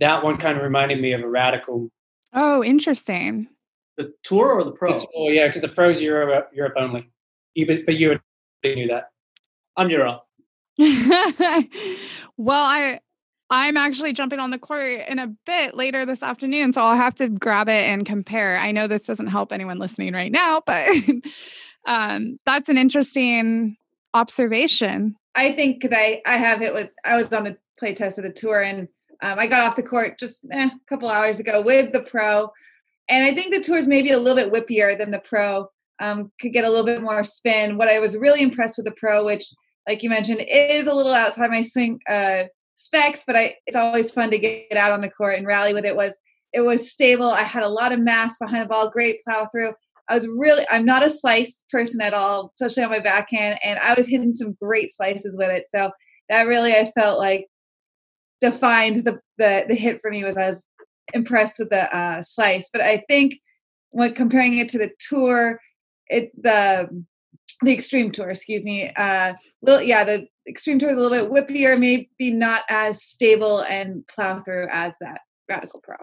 that 0.00 0.22
one 0.22 0.36
kind 0.36 0.56
of 0.56 0.62
reminded 0.62 1.00
me 1.00 1.12
of 1.12 1.22
a 1.22 1.28
radical. 1.28 1.90
Oh, 2.34 2.62
interesting. 2.62 3.48
The 3.96 4.12
tour 4.22 4.60
or 4.60 4.64
the 4.64 4.72
pro? 4.72 4.92
the 4.92 4.98
tour, 5.12 5.30
yeah, 5.32 5.46
because 5.46 5.62
the 5.62 5.68
pros 5.68 6.02
Europe 6.02 6.50
Europe 6.52 6.74
only. 6.76 7.10
Even 7.56 7.84
but 7.86 7.96
you 7.96 8.20
knew 8.62 8.86
that. 8.88 9.10
I'm 9.76 9.88
Euro. 9.90 10.22
well, 10.78 12.64
I 12.64 13.00
I'm 13.50 13.76
actually 13.76 14.12
jumping 14.12 14.40
on 14.40 14.50
the 14.50 14.58
court 14.58 15.00
in 15.08 15.18
a 15.18 15.28
bit 15.46 15.74
later 15.74 16.04
this 16.04 16.22
afternoon, 16.22 16.72
so 16.72 16.82
I'll 16.82 16.96
have 16.96 17.14
to 17.16 17.28
grab 17.28 17.68
it 17.68 17.84
and 17.84 18.04
compare. 18.04 18.58
I 18.58 18.72
know 18.72 18.86
this 18.86 19.06
doesn't 19.06 19.28
help 19.28 19.52
anyone 19.52 19.78
listening 19.78 20.12
right 20.12 20.30
now, 20.30 20.62
but 20.66 20.88
um, 21.86 22.38
that's 22.44 22.68
an 22.68 22.76
interesting 22.76 23.76
observation. 24.12 25.16
I 25.34 25.52
think 25.52 25.80
because 25.80 25.96
I 25.96 26.20
I 26.26 26.36
have 26.36 26.62
it 26.62 26.74
with 26.74 26.90
I 27.04 27.16
was 27.16 27.32
on 27.32 27.44
the 27.44 27.56
play 27.78 27.94
test 27.94 28.18
of 28.18 28.24
the 28.24 28.32
tour 28.32 28.60
and 28.60 28.88
um, 29.22 29.38
I 29.38 29.46
got 29.46 29.62
off 29.62 29.76
the 29.76 29.82
court 29.82 30.18
just 30.18 30.44
eh, 30.52 30.66
a 30.66 30.88
couple 30.88 31.08
hours 31.08 31.40
ago 31.40 31.62
with 31.64 31.92
the 31.92 32.02
pro, 32.02 32.50
and 33.08 33.24
I 33.24 33.32
think 33.32 33.52
the 33.52 33.60
tour 33.60 33.78
is 33.78 33.88
maybe 33.88 34.10
a 34.10 34.18
little 34.18 34.36
bit 34.36 34.52
whippier 34.52 34.96
than 34.96 35.10
the 35.10 35.20
pro. 35.20 35.68
Um, 36.00 36.30
could 36.40 36.52
get 36.52 36.64
a 36.64 36.68
little 36.68 36.84
bit 36.84 37.02
more 37.02 37.24
spin. 37.24 37.76
What 37.76 37.88
I 37.88 37.98
was 37.98 38.16
really 38.16 38.42
impressed 38.42 38.76
with 38.76 38.84
the 38.84 38.92
pro, 38.92 39.24
which 39.24 39.44
like 39.88 40.02
you 40.02 40.10
mentioned, 40.10 40.44
is 40.48 40.86
a 40.86 40.94
little 40.94 41.12
outside 41.12 41.50
my 41.50 41.62
swing 41.62 41.98
uh, 42.08 42.44
specs, 42.78 43.24
but 43.26 43.36
I 43.36 43.56
it's 43.66 43.76
always 43.76 44.10
fun 44.10 44.30
to 44.30 44.38
get 44.38 44.76
out 44.76 44.92
on 44.92 45.00
the 45.00 45.10
court 45.10 45.36
and 45.36 45.46
rally 45.46 45.74
with 45.74 45.84
it. 45.84 45.96
Was 45.96 46.16
it 46.52 46.60
was 46.60 46.90
stable. 46.90 47.26
I 47.26 47.42
had 47.42 47.64
a 47.64 47.68
lot 47.68 47.92
of 47.92 47.98
mass 47.98 48.38
behind 48.38 48.62
the 48.62 48.68
ball, 48.68 48.88
great 48.88 49.22
plow 49.24 49.48
through. 49.50 49.72
I 50.08 50.14
was 50.14 50.28
really 50.28 50.64
I'm 50.70 50.84
not 50.84 51.04
a 51.04 51.10
slice 51.10 51.62
person 51.70 52.00
at 52.00 52.14
all, 52.14 52.52
especially 52.54 52.84
on 52.84 52.90
my 52.90 53.00
backhand, 53.00 53.58
and 53.64 53.78
I 53.80 53.94
was 53.94 54.06
hitting 54.06 54.32
some 54.32 54.56
great 54.62 54.92
slices 54.92 55.36
with 55.36 55.50
it. 55.50 55.64
So 55.74 55.90
that 56.28 56.46
really 56.46 56.72
I 56.72 56.90
felt 56.98 57.18
like 57.18 57.46
defined 58.40 58.96
the 58.96 59.18
the, 59.38 59.66
the 59.68 59.74
hit 59.74 60.00
for 60.00 60.10
me 60.10 60.24
was 60.24 60.36
I 60.36 60.46
was 60.46 60.64
impressed 61.14 61.58
with 61.58 61.70
the 61.70 61.94
uh, 61.94 62.22
slice. 62.22 62.70
But 62.72 62.82
I 62.82 63.04
think 63.08 63.38
when 63.90 64.14
comparing 64.14 64.56
it 64.56 64.68
to 64.70 64.78
the 64.78 64.92
tour, 65.00 65.60
it 66.08 66.30
the 66.40 66.88
the 67.62 67.72
extreme 67.72 68.12
tour, 68.12 68.30
excuse 68.30 68.64
me, 68.64 68.92
uh, 68.94 69.34
little, 69.62 69.82
yeah, 69.82 70.04
the 70.04 70.28
extreme 70.48 70.78
tour 70.78 70.90
is 70.90 70.96
a 70.96 71.00
little 71.00 71.28
bit 71.28 71.30
whippier, 71.30 71.78
maybe 71.78 72.30
not 72.30 72.62
as 72.68 73.02
stable 73.02 73.60
and 73.60 74.06
plow 74.08 74.40
through 74.40 74.68
as 74.72 74.94
that 75.00 75.20
radical 75.48 75.80
pro. 75.80 75.96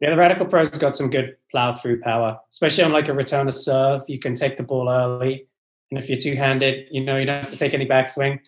Yeah, 0.00 0.10
the 0.10 0.16
Radical 0.16 0.46
Pro's 0.46 0.70
got 0.70 0.96
some 0.96 1.08
good 1.08 1.36
plow 1.50 1.70
through 1.70 2.00
power, 2.00 2.38
especially 2.52 2.84
on 2.84 2.92
like 2.92 3.08
a 3.08 3.14
return 3.14 3.46
to 3.46 3.52
serve. 3.52 4.02
You 4.08 4.18
can 4.18 4.34
take 4.34 4.56
the 4.56 4.62
ball 4.62 4.88
early. 4.88 5.46
And 5.90 5.98
if 5.98 6.08
you're 6.08 6.18
two 6.18 6.34
handed, 6.34 6.88
you 6.90 7.02
know, 7.04 7.16
you 7.16 7.24
don't 7.24 7.40
have 7.40 7.50
to 7.50 7.56
take 7.56 7.74
any 7.74 7.86
backswing 7.86 8.40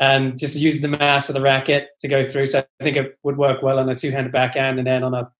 and 0.00 0.38
just 0.38 0.56
use 0.56 0.80
the 0.80 0.88
mass 0.88 1.28
of 1.28 1.34
the 1.34 1.40
racket 1.40 1.88
to 1.98 2.08
go 2.08 2.22
through. 2.22 2.46
So 2.46 2.60
I 2.80 2.84
think 2.84 2.96
it 2.96 3.18
would 3.24 3.36
work 3.36 3.62
well 3.62 3.78
on 3.78 3.88
a 3.88 3.94
two 3.94 4.10
handed 4.10 4.32
backhand 4.32 4.78
and 4.78 4.86
then 4.86 5.02
on 5.02 5.12
a 5.12 5.30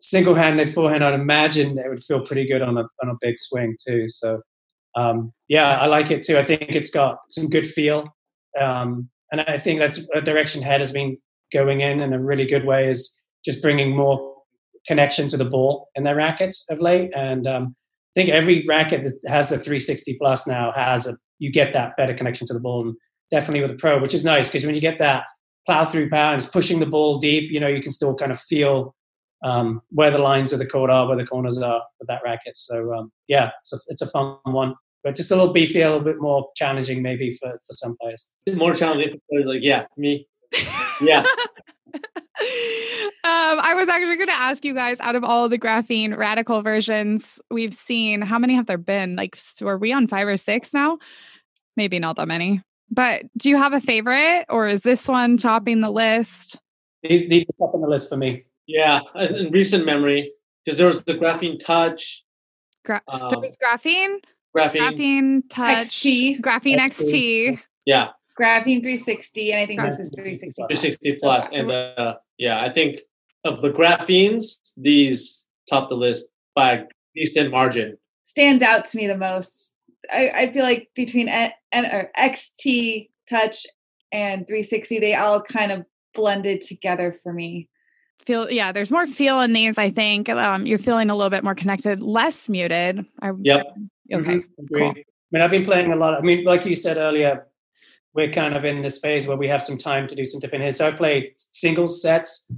single 0.00 0.34
handed 0.34 0.72
forehand. 0.72 1.04
I'd 1.04 1.14
imagine 1.14 1.78
it 1.78 1.88
would 1.88 2.02
feel 2.02 2.20
pretty 2.20 2.46
good 2.48 2.62
on 2.62 2.78
a, 2.78 2.84
on 3.02 3.10
a 3.10 3.16
big 3.20 3.38
swing 3.38 3.76
too. 3.86 4.08
So 4.08 4.40
um, 4.94 5.32
yeah, 5.48 5.78
I 5.78 5.86
like 5.86 6.10
it 6.10 6.22
too. 6.22 6.38
I 6.38 6.42
think 6.42 6.70
it's 6.70 6.90
got 6.90 7.18
some 7.28 7.48
good 7.48 7.66
feel. 7.66 8.14
Um, 8.60 9.08
and 9.30 9.40
I 9.42 9.58
think 9.58 9.80
that's 9.80 10.06
a 10.14 10.20
direction 10.20 10.62
Head 10.62 10.80
has 10.80 10.92
been 10.92 11.18
going 11.52 11.80
in 11.80 12.00
in 12.00 12.12
a 12.12 12.20
really 12.20 12.44
good 12.44 12.64
way 12.64 12.88
is 12.88 13.22
just 13.44 13.62
bringing 13.62 13.96
more 13.96 14.32
connection 14.86 15.28
to 15.28 15.36
the 15.36 15.44
ball 15.44 15.88
in 15.94 16.04
their 16.04 16.16
rackets 16.16 16.66
of 16.70 16.80
late. 16.80 17.10
And 17.14 17.46
um, 17.46 17.74
I 18.14 18.20
think 18.20 18.30
every 18.30 18.62
racket 18.68 19.02
that 19.02 19.20
has 19.28 19.52
a 19.52 19.56
360 19.56 20.16
plus 20.18 20.46
now 20.46 20.72
has 20.72 21.06
a 21.06 21.16
you 21.38 21.50
get 21.50 21.72
that 21.72 21.96
better 21.96 22.14
connection 22.14 22.46
to 22.46 22.54
the 22.54 22.60
ball, 22.60 22.82
and 22.82 22.94
definitely 23.30 23.62
with 23.62 23.72
the 23.72 23.76
pro, 23.76 23.98
which 24.00 24.14
is 24.14 24.24
nice 24.24 24.48
because 24.48 24.64
when 24.64 24.76
you 24.76 24.80
get 24.80 24.98
that 24.98 25.24
plow 25.66 25.84
through 25.84 26.08
power 26.08 26.32
and 26.32 26.40
it's 26.40 26.50
pushing 26.50 26.78
the 26.78 26.86
ball 26.86 27.18
deep, 27.18 27.50
you 27.50 27.58
know 27.58 27.68
you 27.68 27.82
can 27.82 27.90
still 27.90 28.14
kind 28.14 28.30
of 28.30 28.38
feel 28.38 28.94
um, 29.44 29.80
where 29.90 30.10
the 30.10 30.18
lines 30.18 30.52
of 30.52 30.60
the 30.60 30.66
court 30.66 30.90
are, 30.90 31.08
where 31.08 31.16
the 31.16 31.26
corners 31.26 31.58
are 31.58 31.82
with 31.98 32.06
that 32.06 32.20
racket. 32.24 32.56
So 32.56 32.94
um, 32.94 33.10
yeah, 33.26 33.50
it's 33.58 33.72
a, 33.72 33.76
it's 33.88 34.02
a 34.02 34.06
fun 34.06 34.36
one. 34.44 34.74
But 35.04 35.16
just 35.16 35.30
a 35.30 35.36
little 35.36 35.52
beefier, 35.52 35.86
a 35.86 35.90
little 35.90 36.00
bit 36.00 36.20
more 36.20 36.48
challenging, 36.54 37.02
maybe 37.02 37.30
for, 37.30 37.50
for 37.50 37.72
some 37.72 37.96
players. 38.00 38.32
More 38.54 38.72
challenging 38.72 39.14
for 39.14 39.18
players, 39.30 39.46
like 39.46 39.62
yeah, 39.62 39.86
me, 39.96 40.26
yeah. 41.00 41.24
Um, 43.24 43.60
I 43.60 43.74
was 43.74 43.88
actually 43.88 44.16
going 44.16 44.28
to 44.28 44.34
ask 44.34 44.64
you 44.64 44.74
guys 44.74 44.98
out 44.98 45.14
of 45.14 45.22
all 45.22 45.48
the 45.48 45.58
graphene 45.58 46.16
radical 46.16 46.60
versions 46.60 47.40
we've 47.52 47.72
seen, 47.72 48.20
how 48.20 48.36
many 48.36 48.54
have 48.56 48.66
there 48.66 48.78
been? 48.78 49.14
Like, 49.14 49.36
so 49.36 49.68
are 49.68 49.78
we 49.78 49.92
on 49.92 50.08
five 50.08 50.26
or 50.26 50.36
six 50.36 50.74
now? 50.74 50.98
Maybe 51.76 52.00
not 52.00 52.16
that 52.16 52.26
many. 52.26 52.62
But 52.90 53.22
do 53.38 53.48
you 53.48 53.56
have 53.56 53.74
a 53.74 53.80
favorite, 53.80 54.46
or 54.48 54.66
is 54.66 54.82
this 54.82 55.06
one 55.06 55.36
topping 55.36 55.82
the 55.82 55.90
list? 55.90 56.58
These 57.04 57.28
these 57.28 57.44
are 57.44 57.66
topping 57.66 57.80
the 57.80 57.88
list 57.88 58.08
for 58.08 58.16
me. 58.16 58.44
Yeah, 58.66 59.00
in 59.14 59.52
recent 59.52 59.86
memory, 59.86 60.32
because 60.64 60.78
there 60.78 60.88
was 60.88 61.04
the 61.04 61.14
graphene 61.14 61.58
touch. 61.64 62.24
Gra- 62.84 63.02
um, 63.06 63.30
there 63.30 63.38
was 63.38 63.56
graphene. 63.56 64.16
Graphene. 64.56 64.96
Graphene 64.96 65.42
touch. 65.48 66.00
XT. 66.02 66.40
Graphene 66.40 66.78
XT. 66.78 67.12
XT. 67.12 67.60
Yeah. 67.84 68.08
Graphene 68.38 68.82
360, 68.82 69.52
and 69.52 69.60
I 69.60 69.66
think 69.66 69.82
this 69.82 70.00
is 70.00 70.10
360. 70.14 70.62
360 70.62 71.18
plus, 71.20 71.52
and 71.52 71.70
uh, 71.70 72.16
yeah, 72.38 72.62
I 72.62 72.70
think 72.70 73.00
of 73.44 73.60
the 73.60 73.70
graphenes, 73.70 74.72
these 74.76 75.46
top 75.68 75.88
the 75.88 75.96
list 75.96 76.30
by 76.54 76.72
a 76.72 76.84
decent 77.14 77.50
margin. 77.50 77.98
Stands 78.22 78.62
out 78.62 78.84
to 78.86 78.96
me 78.96 79.06
the 79.06 79.18
most. 79.18 79.74
I, 80.10 80.30
I 80.34 80.52
feel 80.52 80.62
like 80.62 80.88
between 80.94 81.28
N, 81.28 81.52
N, 81.72 81.86
or 81.86 82.10
XT 82.18 83.10
Touch 83.28 83.66
and 84.10 84.46
360, 84.46 84.98
they 84.98 85.14
all 85.14 85.40
kind 85.40 85.70
of 85.70 85.84
blended 86.14 86.62
together 86.62 87.12
for 87.12 87.32
me. 87.32 87.68
Feel 88.24 88.50
yeah, 88.50 88.70
there's 88.72 88.90
more 88.90 89.06
feel 89.06 89.40
in 89.40 89.52
these. 89.52 89.78
I 89.78 89.90
think 89.90 90.28
um, 90.28 90.64
you're 90.64 90.78
feeling 90.78 91.10
a 91.10 91.16
little 91.16 91.30
bit 91.30 91.42
more 91.44 91.56
connected, 91.56 92.00
less 92.00 92.48
muted. 92.48 93.04
I, 93.20 93.32
yep. 93.40 93.66
Okay. 94.12 94.36
Mm-hmm. 94.36 94.74
Cool. 94.74 94.90
I 94.90 95.04
mean, 95.30 95.42
I've 95.42 95.50
been 95.50 95.64
playing 95.64 95.92
a 95.92 95.96
lot. 95.96 96.14
I 96.14 96.20
mean, 96.20 96.44
like 96.44 96.66
you 96.66 96.74
said 96.74 96.98
earlier, 96.98 97.46
we're 98.14 98.30
kind 98.30 98.54
of 98.54 98.64
in 98.64 98.82
this 98.82 98.98
phase 98.98 99.26
where 99.26 99.36
we 99.36 99.48
have 99.48 99.62
some 99.62 99.78
time 99.78 100.06
to 100.08 100.14
do 100.14 100.24
some 100.24 100.40
different 100.40 100.64
hits. 100.64 100.78
So 100.78 100.88
I 100.88 100.92
play 100.92 101.32
single 101.36 101.88
sets 101.88 102.50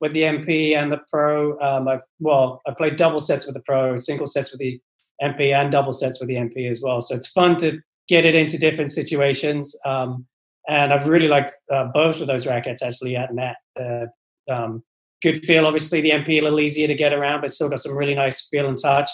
with 0.00 0.12
the 0.12 0.22
MP 0.22 0.74
and 0.76 0.90
the 0.90 1.00
Pro. 1.10 1.58
Um, 1.60 1.88
I've 1.88 2.02
well, 2.18 2.62
I 2.66 2.72
played 2.72 2.96
double 2.96 3.20
sets 3.20 3.46
with 3.46 3.54
the 3.54 3.62
Pro, 3.62 3.96
single 3.98 4.26
sets 4.26 4.50
with 4.50 4.60
the 4.60 4.80
MP, 5.22 5.54
and 5.54 5.70
double 5.70 5.92
sets 5.92 6.18
with 6.18 6.28
the 6.28 6.36
MP 6.36 6.70
as 6.70 6.80
well. 6.82 7.00
So 7.00 7.14
it's 7.14 7.28
fun 7.28 7.56
to 7.58 7.78
get 8.08 8.24
it 8.24 8.34
into 8.34 8.58
different 8.58 8.90
situations. 8.90 9.76
Um, 9.84 10.26
and 10.68 10.92
I've 10.92 11.08
really 11.08 11.28
liked 11.28 11.54
uh, 11.72 11.88
both 11.92 12.20
of 12.20 12.26
those 12.26 12.46
rackets 12.46 12.82
actually 12.82 13.16
at 13.16 13.34
net. 13.34 13.56
Uh, 13.78 14.06
um, 14.50 14.82
good 15.22 15.36
feel, 15.38 15.66
obviously 15.66 16.00
the 16.00 16.10
MP 16.10 16.38
a 16.38 16.42
little 16.42 16.60
easier 16.60 16.86
to 16.86 16.94
get 16.94 17.12
around, 17.12 17.40
but 17.40 17.52
still 17.52 17.68
got 17.68 17.80
some 17.80 17.96
really 17.96 18.14
nice 18.14 18.48
feel 18.48 18.68
and 18.68 18.78
touch. 18.80 19.08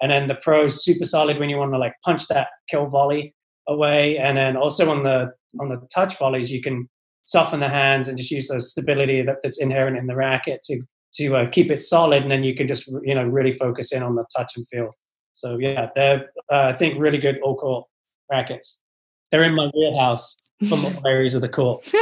And 0.00 0.12
then 0.12 0.26
the 0.26 0.34
Pro 0.34 0.64
is 0.64 0.84
super 0.84 1.04
solid 1.04 1.38
when 1.38 1.48
you 1.48 1.56
want 1.56 1.72
to 1.72 1.78
like 1.78 1.94
punch 2.04 2.28
that 2.28 2.48
kill 2.68 2.86
volley 2.86 3.34
away. 3.68 4.18
And 4.18 4.36
then 4.36 4.56
also 4.56 4.90
on 4.90 5.02
the 5.02 5.32
on 5.60 5.68
the 5.68 5.80
touch 5.92 6.18
volleys, 6.18 6.52
you 6.52 6.62
can 6.62 6.88
soften 7.24 7.60
the 7.60 7.68
hands 7.68 8.08
and 8.08 8.16
just 8.16 8.30
use 8.30 8.48
the 8.48 8.60
stability 8.60 9.22
that, 9.22 9.38
that's 9.42 9.60
inherent 9.60 9.96
in 9.96 10.06
the 10.06 10.16
racket 10.16 10.60
to 10.64 10.82
to 11.14 11.34
uh, 11.34 11.46
keep 11.46 11.70
it 11.70 11.80
solid, 11.80 12.22
and 12.22 12.30
then 12.30 12.44
you 12.44 12.54
can 12.54 12.68
just 12.68 12.86
you 13.02 13.14
know 13.14 13.24
really 13.24 13.52
focus 13.52 13.92
in 13.92 14.02
on 14.02 14.16
the 14.16 14.24
touch 14.36 14.52
and 14.56 14.66
feel. 14.68 14.90
So 15.32 15.58
yeah, 15.58 15.88
they're 15.94 16.30
uh, 16.52 16.68
I 16.68 16.72
think 16.72 16.98
really 16.98 17.18
good 17.18 17.38
all 17.42 17.56
court 17.56 17.86
rackets. 18.30 18.82
They're 19.30 19.42
in 19.42 19.54
my 19.54 19.70
wheelhouse 19.74 20.36
from 20.68 20.84
all 20.84 21.06
areas 21.06 21.34
of 21.34 21.42
the 21.42 21.48
court. 21.48 21.90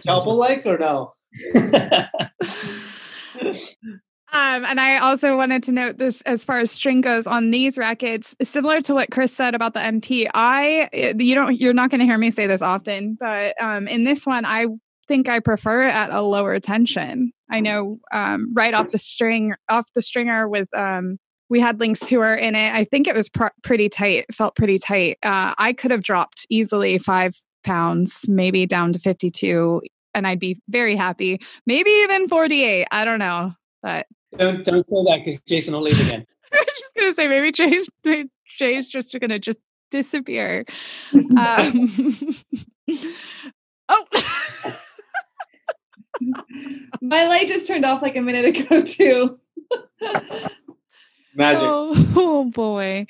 Double 0.00 0.36
like 0.36 0.66
or 0.66 0.78
no? 0.78 1.12
Um, 4.32 4.64
and 4.64 4.80
I 4.80 4.96
also 4.96 5.36
wanted 5.36 5.62
to 5.64 5.72
note 5.72 5.98
this 5.98 6.22
as 6.22 6.42
far 6.42 6.58
as 6.58 6.70
string 6.70 7.02
goes 7.02 7.26
on 7.26 7.50
these 7.50 7.76
rackets, 7.76 8.34
similar 8.42 8.80
to 8.82 8.94
what 8.94 9.10
Chris 9.10 9.32
said 9.32 9.54
about 9.54 9.74
the 9.74 9.80
MP. 9.80 10.26
I 10.34 10.88
you 11.18 11.34
don't 11.34 11.60
you're 11.60 11.74
not 11.74 11.90
going 11.90 12.00
to 12.00 12.06
hear 12.06 12.16
me 12.16 12.30
say 12.30 12.46
this 12.46 12.62
often, 12.62 13.18
but 13.20 13.54
um, 13.62 13.88
in 13.88 14.04
this 14.04 14.24
one, 14.24 14.46
I 14.46 14.66
think 15.06 15.28
I 15.28 15.40
prefer 15.40 15.86
it 15.86 15.92
at 15.92 16.10
a 16.10 16.22
lower 16.22 16.58
tension. 16.60 17.32
I 17.50 17.60
know 17.60 17.98
um, 18.12 18.52
right 18.54 18.72
off 18.72 18.90
the 18.90 18.98
string, 18.98 19.54
off 19.68 19.86
the 19.94 20.00
stringer 20.00 20.48
with 20.48 20.68
um, 20.74 21.18
we 21.50 21.60
had 21.60 21.78
Lynx 21.78 22.00
Tour 22.00 22.34
in 22.34 22.54
it. 22.54 22.72
I 22.72 22.84
think 22.84 23.06
it 23.06 23.14
was 23.14 23.28
pr- 23.28 23.48
pretty 23.62 23.90
tight. 23.90 24.24
Felt 24.32 24.56
pretty 24.56 24.78
tight. 24.78 25.18
Uh, 25.22 25.52
I 25.58 25.74
could 25.74 25.90
have 25.90 26.02
dropped 26.02 26.46
easily 26.48 26.96
five 26.96 27.34
pounds, 27.62 28.24
maybe 28.26 28.64
down 28.64 28.94
to 28.94 28.98
52, 28.98 29.82
and 30.14 30.26
I'd 30.26 30.38
be 30.38 30.58
very 30.70 30.96
happy. 30.96 31.38
Maybe 31.66 31.90
even 31.90 32.26
48. 32.26 32.86
I 32.90 33.04
don't 33.04 33.18
know, 33.18 33.52
but 33.82 34.06
don't 34.36 34.64
don't 34.64 34.88
say 34.88 35.04
that 35.04 35.20
because 35.24 35.40
Jason 35.42 35.74
will 35.74 35.82
leave 35.82 36.00
again. 36.00 36.26
I 36.52 36.58
was 36.58 36.74
just 36.78 36.94
gonna 36.94 37.12
say 37.12 37.28
maybe 37.28 37.52
Jay's 37.52 37.88
Jay's 38.58 38.88
just 38.88 39.18
gonna 39.20 39.38
just 39.38 39.58
disappear. 39.90 40.64
um, 41.14 42.34
oh. 43.88 44.06
My 47.00 47.26
light 47.26 47.48
just 47.48 47.66
turned 47.66 47.84
off 47.84 48.00
like 48.00 48.16
a 48.16 48.22
minute 48.22 48.44
ago 48.44 48.82
too. 48.82 49.40
Magic. 51.34 51.62
Oh, 51.64 52.12
oh 52.16 52.44
boy. 52.44 53.06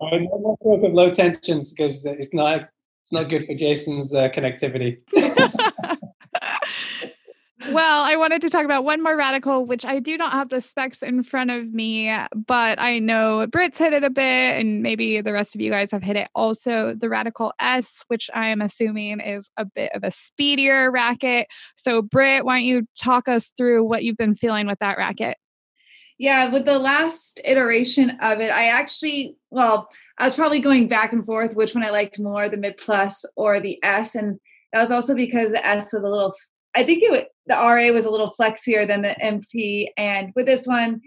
I 0.00 0.18
no 0.18 0.38
more 0.38 0.56
talk 0.62 0.84
of 0.84 0.92
low 0.92 1.10
tensions 1.10 1.74
because 1.74 2.06
it's 2.06 2.32
not 2.32 2.68
it's 3.00 3.12
not 3.12 3.28
good 3.28 3.44
for 3.44 3.54
Jason's 3.54 4.14
uh, 4.14 4.28
connectivity. 4.30 4.98
Well, 7.76 8.04
I 8.04 8.16
wanted 8.16 8.40
to 8.40 8.48
talk 8.48 8.64
about 8.64 8.84
one 8.84 9.02
more 9.02 9.14
radical, 9.18 9.66
which 9.66 9.84
I 9.84 9.98
do 9.98 10.16
not 10.16 10.32
have 10.32 10.48
the 10.48 10.62
specs 10.62 11.02
in 11.02 11.22
front 11.22 11.50
of 11.50 11.74
me, 11.74 12.10
but 12.34 12.80
I 12.80 12.98
know 13.00 13.46
Brit's 13.48 13.76
hit 13.76 13.92
it 13.92 14.02
a 14.02 14.08
bit, 14.08 14.58
and 14.58 14.82
maybe 14.82 15.20
the 15.20 15.34
rest 15.34 15.54
of 15.54 15.60
you 15.60 15.70
guys 15.70 15.90
have 15.90 16.02
hit 16.02 16.16
it 16.16 16.30
also. 16.34 16.94
The 16.98 17.10
Radical 17.10 17.52
S, 17.60 18.02
which 18.08 18.30
I 18.32 18.46
am 18.46 18.62
assuming 18.62 19.20
is 19.20 19.50
a 19.58 19.66
bit 19.66 19.92
of 19.94 20.04
a 20.04 20.10
speedier 20.10 20.90
racket. 20.90 21.48
So, 21.76 22.00
Brit, 22.00 22.46
why 22.46 22.56
don't 22.56 22.64
you 22.64 22.88
talk 22.98 23.28
us 23.28 23.52
through 23.54 23.84
what 23.84 24.04
you've 24.04 24.16
been 24.16 24.36
feeling 24.36 24.66
with 24.66 24.78
that 24.78 24.96
racket? 24.96 25.36
Yeah, 26.16 26.48
with 26.48 26.64
the 26.64 26.78
last 26.78 27.42
iteration 27.44 28.16
of 28.22 28.40
it, 28.40 28.50
I 28.50 28.68
actually, 28.68 29.36
well, 29.50 29.90
I 30.16 30.24
was 30.24 30.34
probably 30.34 30.60
going 30.60 30.88
back 30.88 31.12
and 31.12 31.26
forth 31.26 31.54
which 31.54 31.74
one 31.74 31.84
I 31.84 31.90
liked 31.90 32.18
more, 32.18 32.48
the 32.48 32.56
mid 32.56 32.78
plus 32.78 33.26
or 33.36 33.60
the 33.60 33.78
S. 33.84 34.14
And 34.14 34.40
that 34.72 34.80
was 34.80 34.90
also 34.90 35.14
because 35.14 35.50
the 35.52 35.66
S 35.66 35.92
was 35.92 36.04
a 36.04 36.08
little, 36.08 36.34
I 36.76 36.84
think 36.84 37.02
it 37.02 37.28
the 37.46 37.54
RA 37.54 37.92
was 37.92 38.06
a 38.06 38.10
little 38.10 38.32
flexier 38.38 38.86
than 38.86 39.02
the 39.02 39.16
MP. 39.22 39.88
And 39.96 40.32
with 40.34 40.46
this 40.46 40.66
one, 40.66 41.00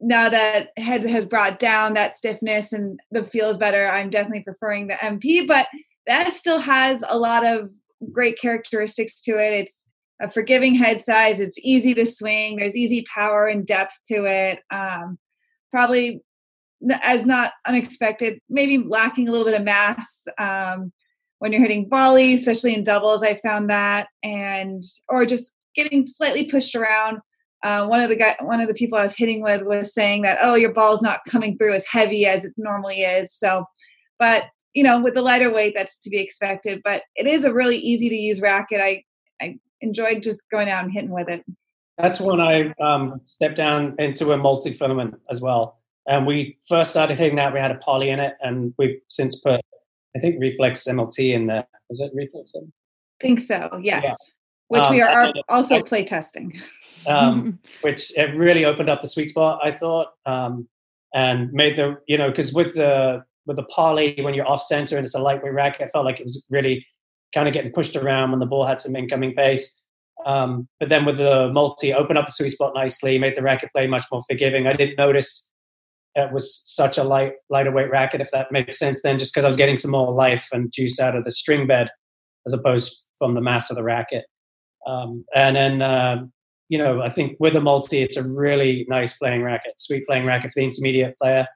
now 0.00 0.28
that 0.28 0.70
head 0.76 1.04
has 1.04 1.24
brought 1.24 1.58
down 1.58 1.94
that 1.94 2.16
stiffness 2.16 2.72
and 2.72 2.98
the 3.10 3.24
feel 3.24 3.48
is 3.48 3.58
better, 3.58 3.88
I'm 3.88 4.10
definitely 4.10 4.42
preferring 4.42 4.88
the 4.88 4.94
MP. 4.94 5.46
But 5.46 5.68
that 6.06 6.32
still 6.32 6.58
has 6.58 7.04
a 7.08 7.16
lot 7.16 7.46
of 7.46 7.70
great 8.12 8.38
characteristics 8.38 9.20
to 9.22 9.32
it. 9.32 9.52
It's 9.52 9.86
a 10.20 10.28
forgiving 10.28 10.74
head 10.74 11.00
size. 11.00 11.40
It's 11.40 11.58
easy 11.62 11.94
to 11.94 12.06
swing. 12.06 12.56
There's 12.56 12.76
easy 12.76 13.06
power 13.14 13.46
and 13.46 13.66
depth 13.66 13.98
to 14.08 14.26
it. 14.26 14.60
Um, 14.70 15.18
probably 15.70 16.22
as 17.02 17.24
not 17.24 17.52
unexpected, 17.66 18.40
maybe 18.48 18.78
lacking 18.78 19.28
a 19.28 19.30
little 19.30 19.46
bit 19.46 19.58
of 19.58 19.64
mass 19.64 20.22
um, 20.38 20.92
when 21.44 21.52
you're 21.52 21.60
hitting 21.60 21.86
volleys, 21.90 22.40
especially 22.40 22.72
in 22.72 22.82
doubles. 22.82 23.22
I 23.22 23.34
found 23.34 23.68
that, 23.68 24.08
and 24.22 24.82
or 25.10 25.26
just 25.26 25.52
getting 25.74 26.06
slightly 26.06 26.46
pushed 26.46 26.74
around. 26.74 27.18
Uh, 27.62 27.86
one 27.86 28.00
of 28.00 28.08
the 28.08 28.16
guy, 28.16 28.34
one 28.40 28.62
of 28.62 28.66
the 28.66 28.72
people 28.72 28.96
I 28.96 29.02
was 29.02 29.14
hitting 29.14 29.42
with 29.42 29.62
was 29.62 29.92
saying 29.92 30.22
that, 30.22 30.38
oh, 30.40 30.54
your 30.54 30.72
ball's 30.72 31.02
not 31.02 31.20
coming 31.28 31.58
through 31.58 31.74
as 31.74 31.86
heavy 31.86 32.24
as 32.24 32.46
it 32.46 32.54
normally 32.56 33.02
is. 33.02 33.30
So, 33.30 33.66
but 34.18 34.44
you 34.72 34.82
know, 34.82 34.98
with 34.98 35.12
the 35.12 35.20
lighter 35.20 35.52
weight, 35.52 35.74
that's 35.76 35.98
to 35.98 36.08
be 36.08 36.18
expected. 36.18 36.80
But 36.82 37.02
it 37.14 37.26
is 37.26 37.44
a 37.44 37.52
really 37.52 37.76
easy 37.76 38.08
to 38.08 38.16
use 38.16 38.40
racket. 38.40 38.80
I 38.80 39.04
I 39.42 39.58
enjoyed 39.82 40.22
just 40.22 40.48
going 40.50 40.70
out 40.70 40.84
and 40.84 40.94
hitting 40.94 41.10
with 41.10 41.28
it. 41.28 41.44
That's 41.98 42.22
when 42.22 42.40
I 42.40 42.72
um, 42.82 43.20
stepped 43.22 43.56
down 43.56 43.96
into 43.98 44.32
a 44.32 44.38
multi 44.38 44.72
filament 44.72 45.20
as 45.30 45.42
well. 45.42 45.78
And 46.08 46.26
we 46.26 46.56
first 46.66 46.90
started 46.90 47.18
hitting 47.18 47.36
that, 47.36 47.52
we 47.52 47.60
had 47.60 47.70
a 47.70 47.76
poly 47.76 48.08
in 48.08 48.18
it, 48.18 48.34
and 48.40 48.72
we've 48.78 49.00
since 49.08 49.36
put, 49.36 49.60
I 50.16 50.20
think, 50.20 50.40
Reflex 50.40 50.86
MLT 50.86 51.34
in 51.34 51.46
there. 51.46 51.66
Was 51.88 52.00
it 52.00 52.12
Reflex? 52.14 52.54
I 52.56 52.60
think 53.20 53.40
so, 53.40 53.80
yes. 53.82 54.04
Yeah. 54.04 54.14
Which 54.68 54.82
um, 54.82 54.92
we 54.92 55.02
are 55.02 55.32
also 55.48 55.82
play 55.82 56.04
testing. 56.04 56.60
Um, 57.06 57.58
which 57.82 58.16
it 58.16 58.34
really 58.36 58.64
opened 58.64 58.90
up 58.90 59.00
the 59.00 59.08
sweet 59.08 59.26
spot, 59.26 59.60
I 59.62 59.70
thought, 59.70 60.08
um, 60.26 60.68
and 61.12 61.52
made 61.52 61.76
the, 61.76 61.98
you 62.06 62.16
know, 62.18 62.30
because 62.30 62.52
with 62.52 62.74
the 62.74 63.24
with 63.46 63.56
the 63.56 63.64
poly, 63.64 64.18
when 64.22 64.34
you're 64.34 64.48
off 64.48 64.62
center 64.62 64.96
and 64.96 65.04
it's 65.04 65.14
a 65.14 65.20
lightweight 65.20 65.52
racket, 65.52 65.82
I 65.82 65.86
felt 65.88 66.06
like 66.06 66.18
it 66.18 66.24
was 66.24 66.42
really 66.50 66.86
kind 67.34 67.46
of 67.46 67.52
getting 67.52 67.72
pushed 67.72 67.94
around 67.94 68.30
when 68.30 68.40
the 68.40 68.46
ball 68.46 68.66
had 68.66 68.80
some 68.80 68.96
incoming 68.96 69.34
pace. 69.34 69.82
Um, 70.24 70.68
but 70.80 70.88
then 70.88 71.04
with 71.04 71.18
the 71.18 71.50
multi, 71.52 71.92
opened 71.92 72.18
up 72.18 72.26
the 72.26 72.32
sweet 72.32 72.50
spot 72.50 72.72
nicely, 72.74 73.18
made 73.18 73.36
the 73.36 73.42
racket 73.42 73.70
play 73.72 73.86
much 73.86 74.04
more 74.10 74.22
forgiving. 74.26 74.66
I 74.66 74.72
didn't 74.72 74.96
notice 74.96 75.52
it 76.14 76.32
was 76.32 76.62
such 76.64 76.96
a 76.96 77.04
light, 77.04 77.32
lighter 77.50 77.72
weight 77.72 77.90
racket, 77.90 78.20
if 78.20 78.30
that 78.30 78.52
makes 78.52 78.78
sense, 78.78 79.02
then 79.02 79.18
just 79.18 79.34
because 79.34 79.44
I 79.44 79.48
was 79.48 79.56
getting 79.56 79.76
some 79.76 79.90
more 79.90 80.12
life 80.12 80.48
and 80.52 80.72
juice 80.72 81.00
out 81.00 81.16
of 81.16 81.24
the 81.24 81.30
string 81.30 81.66
bed 81.66 81.90
as 82.46 82.52
opposed 82.52 83.02
from 83.18 83.34
the 83.34 83.40
mass 83.40 83.70
of 83.70 83.76
the 83.76 83.82
racket. 83.82 84.24
Um, 84.86 85.24
and 85.34 85.56
then, 85.56 85.82
uh, 85.82 86.24
you 86.68 86.78
know, 86.78 87.02
I 87.02 87.10
think 87.10 87.36
with 87.40 87.56
a 87.56 87.60
multi, 87.60 88.02
it's 88.02 88.16
a 88.16 88.22
really 88.22 88.86
nice 88.88 89.14
playing 89.14 89.42
racket, 89.42 89.78
sweet 89.78 90.06
playing 90.06 90.26
racket 90.26 90.52
for 90.52 90.60
the 90.60 90.64
intermediate 90.64 91.18
player. 91.18 91.46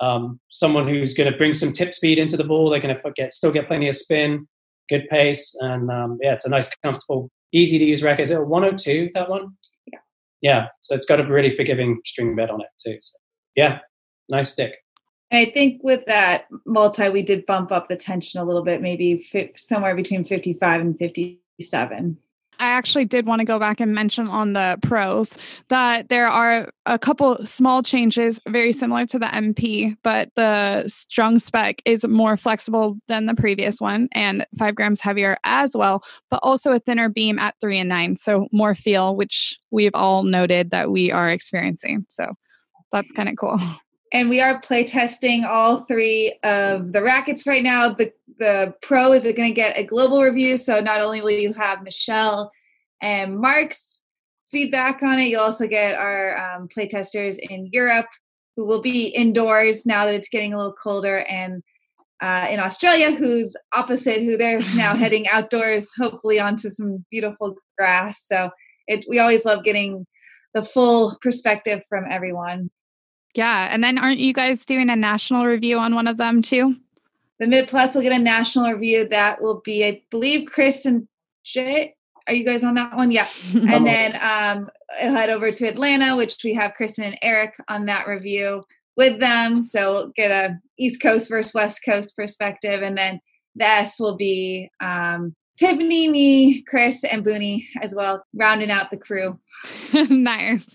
Um, 0.00 0.40
someone 0.50 0.88
who's 0.88 1.14
going 1.14 1.30
to 1.30 1.36
bring 1.36 1.52
some 1.52 1.72
tip 1.72 1.94
speed 1.94 2.18
into 2.18 2.36
the 2.36 2.44
ball, 2.44 2.68
they're 2.68 2.80
going 2.80 2.94
to 2.94 3.12
get 3.14 3.32
still 3.32 3.52
get 3.52 3.68
plenty 3.68 3.88
of 3.88 3.94
spin, 3.94 4.48
good 4.88 5.08
pace, 5.08 5.54
and 5.60 5.90
um, 5.90 6.18
yeah, 6.20 6.34
it's 6.34 6.44
a 6.44 6.50
nice, 6.50 6.68
comfortable, 6.82 7.30
easy 7.52 7.78
to 7.78 7.84
use 7.84 8.02
racket. 8.02 8.24
Is 8.24 8.30
it 8.32 8.38
a 8.38 8.44
102 8.44 9.10
that 9.14 9.30
one? 9.30 9.56
Yeah. 9.86 9.98
Yeah, 10.42 10.66
so 10.82 10.94
it's 10.94 11.06
got 11.06 11.20
a 11.20 11.26
really 11.26 11.48
forgiving 11.48 12.00
string 12.04 12.34
bed 12.34 12.50
on 12.50 12.60
it 12.60 12.66
too. 12.84 12.98
So 13.00 13.16
yeah, 13.54 13.78
nice 14.30 14.52
stick. 14.52 14.84
And 15.30 15.46
I 15.46 15.50
think 15.50 15.82
with 15.82 16.04
that 16.06 16.46
multi, 16.64 17.08
we 17.08 17.22
did 17.22 17.46
bump 17.46 17.72
up 17.72 17.88
the 17.88 17.96
tension 17.96 18.40
a 18.40 18.44
little 18.44 18.62
bit, 18.62 18.80
maybe 18.80 19.26
somewhere 19.56 19.96
between 19.96 20.24
55 20.24 20.80
and 20.80 20.98
57. 20.98 22.18
I 22.60 22.68
actually 22.68 23.04
did 23.04 23.26
want 23.26 23.40
to 23.40 23.44
go 23.44 23.58
back 23.58 23.80
and 23.80 23.94
mention 23.94 24.28
on 24.28 24.52
the 24.52 24.78
pros 24.82 25.36
that 25.68 26.08
there 26.08 26.28
are 26.28 26.70
a 26.86 26.98
couple 26.98 27.44
small 27.44 27.82
changes 27.82 28.40
very 28.48 28.72
similar 28.72 29.06
to 29.06 29.18
the 29.18 29.26
MP, 29.26 29.96
but 30.04 30.30
the 30.36 30.86
strung 30.86 31.38
spec 31.38 31.82
is 31.84 32.06
more 32.06 32.36
flexible 32.36 32.96
than 33.08 33.26
the 33.26 33.34
previous 33.34 33.80
one 33.80 34.08
and 34.12 34.46
five 34.58 34.74
grams 34.74 35.00
heavier 35.00 35.36
as 35.44 35.76
well, 35.76 36.04
but 36.30 36.40
also 36.42 36.72
a 36.72 36.78
thinner 36.78 37.08
beam 37.08 37.38
at 37.38 37.56
three 37.60 37.78
and 37.78 37.88
nine. 37.88 38.16
So 38.16 38.46
more 38.52 38.74
feel, 38.74 39.16
which 39.16 39.58
we've 39.70 39.94
all 39.94 40.22
noted 40.22 40.70
that 40.70 40.90
we 40.90 41.10
are 41.10 41.30
experiencing. 41.30 42.06
So 42.08 42.34
that's 42.92 43.12
kind 43.12 43.28
of 43.28 43.36
cool. 43.36 43.58
and 44.14 44.30
we 44.30 44.40
are 44.40 44.60
play 44.60 44.84
testing 44.84 45.44
all 45.44 45.78
three 45.78 46.38
of 46.44 46.92
the 46.92 47.02
rackets 47.02 47.46
right 47.46 47.62
now. 47.62 47.90
The 47.90 48.12
the 48.38 48.72
pro 48.80 49.12
is 49.12 49.24
going 49.24 49.48
to 49.48 49.50
get 49.50 49.76
a 49.76 49.84
global 49.84 50.22
review, 50.22 50.56
so 50.56 50.80
not 50.80 51.02
only 51.02 51.20
will 51.20 51.30
you 51.30 51.52
have 51.52 51.82
Michelle 51.82 52.50
and 53.02 53.36
Mark's 53.38 54.02
feedback 54.50 55.02
on 55.02 55.18
it, 55.18 55.26
you'll 55.26 55.42
also 55.42 55.66
get 55.66 55.96
our 55.96 56.38
um, 56.38 56.68
play 56.68 56.86
testers 56.86 57.36
in 57.38 57.68
Europe 57.72 58.06
who 58.56 58.64
will 58.64 58.80
be 58.80 59.08
indoors 59.08 59.84
now 59.84 60.06
that 60.06 60.14
it's 60.14 60.28
getting 60.28 60.54
a 60.54 60.56
little 60.56 60.72
colder, 60.72 61.18
and 61.28 61.62
uh, 62.22 62.46
in 62.48 62.60
Australia, 62.60 63.10
who's 63.10 63.56
opposite, 63.74 64.22
who 64.22 64.36
they're 64.36 64.60
now 64.76 64.94
heading 65.02 65.28
outdoors, 65.28 65.90
hopefully 65.98 66.38
onto 66.38 66.70
some 66.70 67.04
beautiful 67.10 67.56
grass. 67.76 68.24
So 68.24 68.50
it, 68.86 69.04
we 69.08 69.18
always 69.18 69.44
love 69.44 69.64
getting 69.64 70.06
the 70.54 70.62
full 70.62 71.18
perspective 71.20 71.82
from 71.88 72.04
everyone. 72.08 72.70
Yeah. 73.34 73.68
And 73.70 73.82
then 73.82 73.98
aren't 73.98 74.20
you 74.20 74.32
guys 74.32 74.64
doing 74.64 74.90
a 74.90 74.96
national 74.96 75.44
review 75.44 75.78
on 75.78 75.94
one 75.94 76.06
of 76.06 76.16
them 76.16 76.42
too? 76.42 76.76
The 77.40 77.46
Mid 77.46 77.68
Plus 77.68 77.94
will 77.94 78.02
get 78.02 78.12
a 78.12 78.18
national 78.18 78.72
review. 78.72 79.08
That 79.08 79.42
will 79.42 79.60
be, 79.60 79.84
I 79.84 80.02
believe, 80.10 80.48
Chris 80.48 80.86
and 80.86 81.08
Jay. 81.42 81.96
Are 82.26 82.34
you 82.34 82.44
guys 82.44 82.64
on 82.64 82.74
that 82.74 82.96
one? 82.96 83.10
Yeah. 83.10 83.28
and 83.54 83.86
then 83.86 84.14
um, 84.14 84.70
I'll 85.02 85.12
head 85.12 85.30
over 85.30 85.50
to 85.50 85.66
Atlanta, 85.66 86.16
which 86.16 86.36
we 86.44 86.54
have 86.54 86.74
Kristen 86.74 87.04
and 87.04 87.18
Eric 87.22 87.54
on 87.68 87.86
that 87.86 88.06
review 88.06 88.62
with 88.96 89.18
them. 89.18 89.64
So 89.64 89.92
we'll 89.92 90.08
get 90.16 90.30
a 90.30 90.58
East 90.78 91.02
Coast 91.02 91.28
versus 91.28 91.52
West 91.52 91.80
Coast 91.84 92.16
perspective. 92.16 92.82
And 92.82 92.96
then 92.96 93.20
the 93.56 93.66
S 93.66 93.98
will 93.98 94.16
be 94.16 94.70
um, 94.80 95.34
Tiffany, 95.56 96.08
me, 96.08 96.62
Chris, 96.62 97.04
and 97.04 97.24
Booney 97.24 97.66
as 97.80 97.94
well, 97.94 98.24
rounding 98.34 98.70
out 98.70 98.90
the 98.90 98.96
crew. 98.96 99.38
nice. 100.10 100.66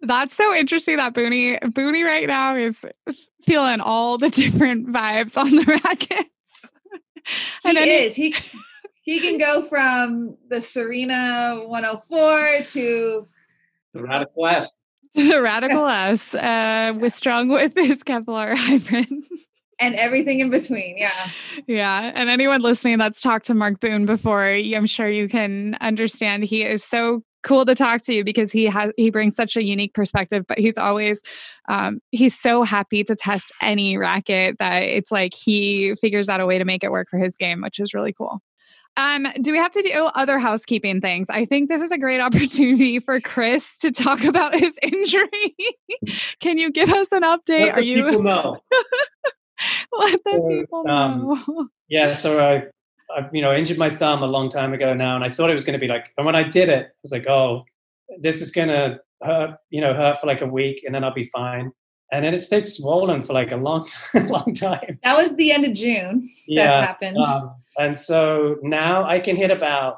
That's 0.00 0.34
so 0.34 0.52
interesting 0.52 0.96
that 0.96 1.14
Booney 1.14 1.60
Booney 1.60 2.04
right 2.04 2.26
now 2.26 2.56
is 2.56 2.84
feeling 3.42 3.80
all 3.80 4.18
the 4.18 4.30
different 4.30 4.88
vibes 4.88 5.36
on 5.36 5.50
the 5.50 5.64
rackets. 5.84 6.72
and 7.64 7.78
he 7.78 7.84
is. 7.84 8.16
He 8.16 8.34
he 9.02 9.20
can 9.20 9.38
go 9.38 9.62
from 9.62 10.36
the 10.48 10.60
Serena 10.60 11.62
104 11.66 12.62
to 12.72 13.28
the 13.92 14.02
Radical 14.02 14.46
S. 14.46 14.70
The 15.14 15.40
Radical 15.40 15.86
S, 15.86 16.34
uh, 16.34 16.92
with 16.98 17.14
strong 17.14 17.48
with 17.48 17.72
his 17.76 18.02
Kevlar 18.02 18.56
hybrid 18.56 19.08
and 19.84 19.94
everything 19.96 20.40
in 20.40 20.50
between. 20.50 20.96
Yeah. 20.98 21.28
Yeah. 21.66 22.12
And 22.14 22.30
anyone 22.30 22.62
listening 22.62 22.98
that's 22.98 23.20
talked 23.20 23.46
to 23.46 23.54
Mark 23.54 23.80
Boone 23.80 24.06
before, 24.06 24.48
I'm 24.48 24.86
sure 24.86 25.08
you 25.08 25.28
can 25.28 25.76
understand 25.80 26.44
he 26.44 26.62
is 26.62 26.82
so 26.82 27.22
cool 27.42 27.66
to 27.66 27.74
talk 27.74 28.00
to 28.02 28.14
you 28.14 28.24
because 28.24 28.50
he 28.50 28.64
has 28.64 28.90
he 28.96 29.10
brings 29.10 29.36
such 29.36 29.54
a 29.54 29.62
unique 29.62 29.92
perspective 29.92 30.46
but 30.48 30.58
he's 30.58 30.78
always 30.78 31.20
um, 31.68 32.00
he's 32.10 32.34
so 32.38 32.62
happy 32.62 33.04
to 33.04 33.14
test 33.14 33.52
any 33.60 33.98
racket 33.98 34.56
that 34.58 34.82
it's 34.82 35.12
like 35.12 35.34
he 35.34 35.94
figures 36.00 36.30
out 36.30 36.40
a 36.40 36.46
way 36.46 36.56
to 36.56 36.64
make 36.64 36.82
it 36.82 36.90
work 36.90 37.06
for 37.10 37.18
his 37.18 37.36
game 37.36 37.60
which 37.60 37.78
is 37.78 37.92
really 37.92 38.14
cool 38.14 38.40
um, 38.96 39.26
do 39.40 39.50
we 39.50 39.58
have 39.58 39.72
to 39.72 39.82
do 39.82 40.10
other 40.14 40.38
housekeeping 40.38 41.00
things? 41.00 41.28
I 41.28 41.46
think 41.46 41.68
this 41.68 41.80
is 41.80 41.90
a 41.90 41.98
great 41.98 42.20
opportunity 42.20 43.00
for 43.00 43.20
Chris 43.20 43.76
to 43.78 43.90
talk 43.90 44.24
about 44.24 44.54
his 44.54 44.78
injury. 44.82 45.56
Can 46.40 46.58
you 46.58 46.70
give 46.70 46.90
us 46.90 47.12
an 47.12 47.22
update? 47.22 47.62
Let 47.62 47.74
Are 47.74 47.82
you 47.82 48.04
people 48.04 48.22
know? 48.22 48.60
Let 49.98 50.20
the 50.24 50.36
so, 50.36 50.48
people 50.48 50.88
um, 50.88 51.18
know. 51.18 51.36
Um, 51.36 51.70
yeah, 51.88 52.12
so 52.12 52.38
I, 52.40 52.64
I, 53.16 53.28
you 53.32 53.42
know, 53.42 53.54
injured 53.54 53.78
my 53.78 53.90
thumb 53.90 54.22
a 54.22 54.26
long 54.26 54.48
time 54.48 54.72
ago 54.72 54.94
now, 54.94 55.14
and 55.14 55.24
I 55.24 55.28
thought 55.28 55.50
it 55.50 55.54
was 55.54 55.64
going 55.64 55.78
to 55.78 55.84
be 55.84 55.88
like. 55.88 56.12
And 56.16 56.26
when 56.26 56.36
I 56.36 56.42
did 56.42 56.68
it, 56.68 56.86
I 56.86 57.00
was 57.02 57.12
like, 57.12 57.26
"Oh, 57.28 57.64
this 58.20 58.42
is 58.42 58.50
going 58.50 58.68
to 58.68 59.00
hurt," 59.22 59.56
you 59.70 59.80
know, 59.80 59.94
hurt 59.94 60.18
for 60.18 60.26
like 60.26 60.40
a 60.40 60.46
week, 60.46 60.82
and 60.84 60.94
then 60.94 61.04
I'll 61.04 61.14
be 61.14 61.28
fine. 61.34 61.70
And 62.12 62.24
then 62.24 62.34
it 62.34 62.38
stayed 62.38 62.66
swollen 62.66 63.22
for 63.22 63.32
like 63.32 63.50
a 63.50 63.56
long, 63.56 63.86
long 64.14 64.52
time. 64.54 64.98
That 65.02 65.16
was 65.16 65.34
the 65.36 65.52
end 65.52 65.64
of 65.64 65.74
June. 65.74 66.28
Yeah, 66.46 66.66
that 66.66 66.86
happened. 66.86 67.16
Um, 67.18 67.54
and 67.78 67.98
so 67.98 68.56
now 68.62 69.04
I 69.04 69.18
can 69.18 69.36
hit 69.36 69.50
about 69.50 69.96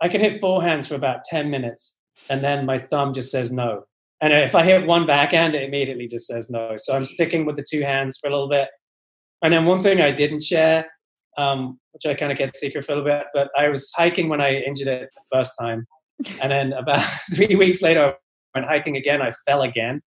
I 0.00 0.08
can 0.08 0.20
hit 0.20 0.40
forehands 0.40 0.88
for 0.88 0.94
about 0.94 1.24
10 1.24 1.50
minutes 1.50 1.98
and 2.28 2.42
then 2.42 2.66
my 2.66 2.78
thumb 2.78 3.12
just 3.12 3.30
says 3.30 3.52
no. 3.52 3.84
And 4.20 4.32
if 4.32 4.54
I 4.54 4.64
hit 4.64 4.86
one 4.86 5.06
backhand, 5.06 5.54
it 5.54 5.62
immediately 5.62 6.08
just 6.08 6.26
says 6.26 6.48
no. 6.50 6.72
So 6.76 6.94
I'm 6.94 7.04
sticking 7.04 7.44
with 7.44 7.56
the 7.56 7.64
two 7.68 7.82
hands 7.82 8.18
for 8.18 8.28
a 8.28 8.30
little 8.30 8.48
bit. 8.48 8.68
And 9.42 9.52
then 9.52 9.64
one 9.64 9.78
thing 9.78 10.00
I 10.00 10.10
didn't 10.10 10.42
share, 10.42 10.86
um, 11.38 11.78
which 11.92 12.06
I 12.06 12.14
kind 12.14 12.32
of 12.32 12.38
kept 12.38 12.56
secret 12.56 12.84
for 12.84 12.92
a 12.92 12.96
little 12.96 13.10
bit, 13.10 13.26
but 13.34 13.50
I 13.58 13.68
was 13.68 13.92
hiking 13.94 14.28
when 14.28 14.40
I 14.40 14.54
injured 14.54 14.88
it 14.88 15.08
the 15.14 15.36
first 15.36 15.52
time. 15.60 15.86
And 16.40 16.50
then 16.50 16.72
about 16.72 17.02
three 17.34 17.54
weeks 17.54 17.82
later, 17.82 18.04
I 18.04 18.14
went 18.58 18.68
hiking 18.68 18.96
again. 18.96 19.20
I 19.20 19.30
fell 19.46 19.62
again. 19.62 20.00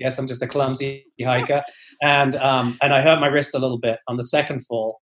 I 0.00 0.04
guess 0.04 0.18
I'm 0.18 0.26
just 0.26 0.42
a 0.42 0.46
clumsy 0.46 1.06
hiker. 1.20 1.62
And, 2.02 2.36
um, 2.36 2.78
and 2.82 2.92
I 2.92 3.02
hurt 3.02 3.20
my 3.20 3.28
wrist 3.28 3.54
a 3.54 3.58
little 3.58 3.78
bit 3.78 3.98
on 4.08 4.16
the 4.16 4.22
second 4.22 4.64
fall 4.64 5.00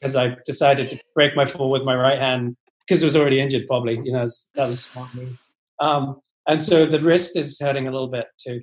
because 0.00 0.16
I 0.16 0.36
decided 0.44 0.88
to 0.90 1.00
break 1.14 1.36
my 1.36 1.44
fall 1.44 1.70
with 1.70 1.82
my 1.82 1.94
right 1.94 2.18
hand 2.18 2.56
because 2.86 3.02
it 3.02 3.06
was 3.06 3.16
already 3.16 3.40
injured, 3.40 3.66
probably. 3.66 4.00
You 4.04 4.12
know, 4.12 4.26
that 4.54 4.66
was 4.66 4.84
smart 4.84 5.14
move. 5.14 5.40
Um, 5.80 6.20
and 6.46 6.60
so 6.62 6.86
the 6.86 7.00
wrist 7.00 7.36
is 7.36 7.58
hurting 7.58 7.88
a 7.88 7.90
little 7.90 8.08
bit 8.08 8.26
too. 8.38 8.62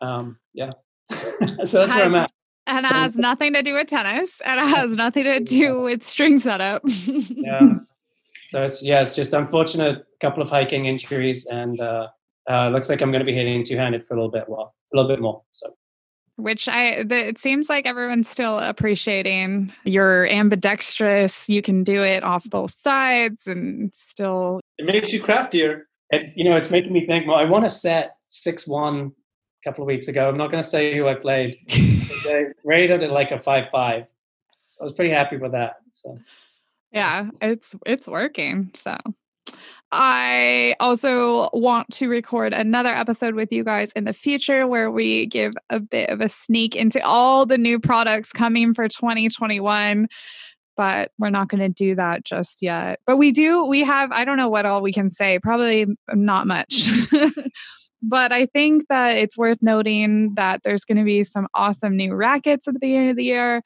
Um, 0.00 0.38
yeah. 0.52 0.70
so 1.10 1.46
that's 1.54 1.72
has, 1.72 1.94
where 1.94 2.04
I'm 2.04 2.14
at. 2.14 2.30
And 2.66 2.86
it 2.86 2.92
has 2.92 3.14
nothing 3.16 3.52
to 3.52 3.62
do 3.62 3.74
with 3.74 3.88
tennis, 3.88 4.40
and 4.44 4.58
it 4.58 4.74
has 4.74 4.90
nothing 4.90 5.24
to 5.24 5.40
do 5.44 5.82
with 5.82 6.04
string 6.04 6.38
setup. 6.38 6.82
yeah. 6.84 7.60
So 8.48 8.62
it's 8.62 8.86
yeah, 8.86 9.00
it's 9.00 9.16
just 9.16 9.34
unfortunate 9.34 10.06
couple 10.20 10.40
of 10.40 10.48
hiking 10.48 10.86
injuries, 10.86 11.44
and 11.46 11.80
uh, 11.80 12.06
uh, 12.48 12.68
looks 12.68 12.88
like 12.88 13.00
I'm 13.00 13.10
going 13.10 13.24
to 13.24 13.26
be 13.26 13.34
hitting 13.34 13.64
two 13.64 13.76
handed 13.76 14.06
for 14.06 14.14
a 14.14 14.16
little 14.16 14.30
bit, 14.30 14.44
well, 14.48 14.76
a 14.92 14.96
little 14.96 15.08
bit 15.08 15.20
more. 15.20 15.42
So 15.50 15.74
which 16.36 16.68
I 16.68 17.02
the, 17.04 17.28
it 17.28 17.38
seems 17.38 17.68
like 17.68 17.86
everyone's 17.86 18.28
still 18.28 18.58
appreciating. 18.58 19.72
You're 19.84 20.26
ambidextrous. 20.28 21.48
You 21.48 21.62
can 21.62 21.84
do 21.84 22.02
it 22.02 22.22
off 22.22 22.48
both 22.50 22.72
sides, 22.72 23.46
and 23.46 23.94
still. 23.94 24.60
It 24.78 24.86
makes 24.86 25.12
you 25.12 25.20
craftier. 25.20 25.88
It's 26.10 26.36
you 26.36 26.44
know 26.44 26.56
it's 26.56 26.70
making 26.70 26.92
me 26.92 27.06
think. 27.06 27.26
Well, 27.26 27.36
I 27.36 27.44
want 27.44 27.64
to 27.64 27.70
set 27.70 28.16
six 28.20 28.66
one 28.66 29.12
a 29.64 29.68
couple 29.70 29.82
of 29.82 29.86
weeks 29.86 30.08
ago. 30.08 30.28
I'm 30.28 30.36
not 30.36 30.50
going 30.50 30.62
to 30.62 30.68
say 30.68 30.94
who 30.94 31.08
I 31.08 31.14
played. 31.14 31.58
they 32.24 32.46
rated 32.64 33.02
it 33.02 33.10
like 33.10 33.30
a 33.30 33.38
five 33.38 33.68
five. 33.70 34.06
So 34.68 34.80
I 34.80 34.84
was 34.84 34.92
pretty 34.92 35.12
happy 35.12 35.36
with 35.36 35.52
that. 35.52 35.76
So. 35.90 36.18
Yeah, 36.92 37.30
it's 37.40 37.74
it's 37.86 38.06
working. 38.06 38.70
So 38.76 38.96
I 39.90 40.74
also 40.80 41.50
want 41.52 41.90
to 41.94 42.08
record 42.08 42.52
another 42.52 42.88
episode 42.88 43.34
with 43.34 43.52
you 43.52 43.64
guys 43.64 43.92
in 43.92 44.04
the 44.04 44.12
future 44.12 44.66
where 44.66 44.90
we 44.90 45.26
give 45.26 45.54
a 45.70 45.80
bit 45.80 46.10
of 46.10 46.20
a 46.20 46.28
sneak 46.28 46.76
into 46.76 47.04
all 47.04 47.46
the 47.46 47.58
new 47.58 47.78
products 47.78 48.32
coming 48.32 48.74
for 48.74 48.88
2021 48.88 50.08
but 50.76 51.12
we're 51.20 51.30
not 51.30 51.48
going 51.48 51.60
to 51.60 51.68
do 51.68 51.94
that 51.94 52.24
just 52.24 52.60
yet. 52.60 52.98
But 53.06 53.16
we 53.16 53.30
do, 53.30 53.64
we 53.64 53.84
have, 53.84 54.10
I 54.10 54.24
don't 54.24 54.36
know 54.36 54.48
what 54.48 54.66
all 54.66 54.82
we 54.82 54.92
can 54.92 55.08
say, 55.08 55.38
probably 55.38 55.86
not 56.12 56.48
much. 56.48 56.88
but 58.08 58.32
I 58.32 58.46
think 58.46 58.88
that 58.88 59.16
it's 59.16 59.38
worth 59.38 59.58
noting 59.62 60.34
that 60.34 60.62
there's 60.64 60.84
going 60.84 60.98
to 60.98 61.04
be 61.04 61.24
some 61.24 61.48
awesome 61.54 61.96
new 61.96 62.14
rackets 62.14 62.68
at 62.68 62.74
the 62.74 62.80
beginning 62.80 63.10
of 63.10 63.16
the 63.16 63.24
year, 63.24 63.62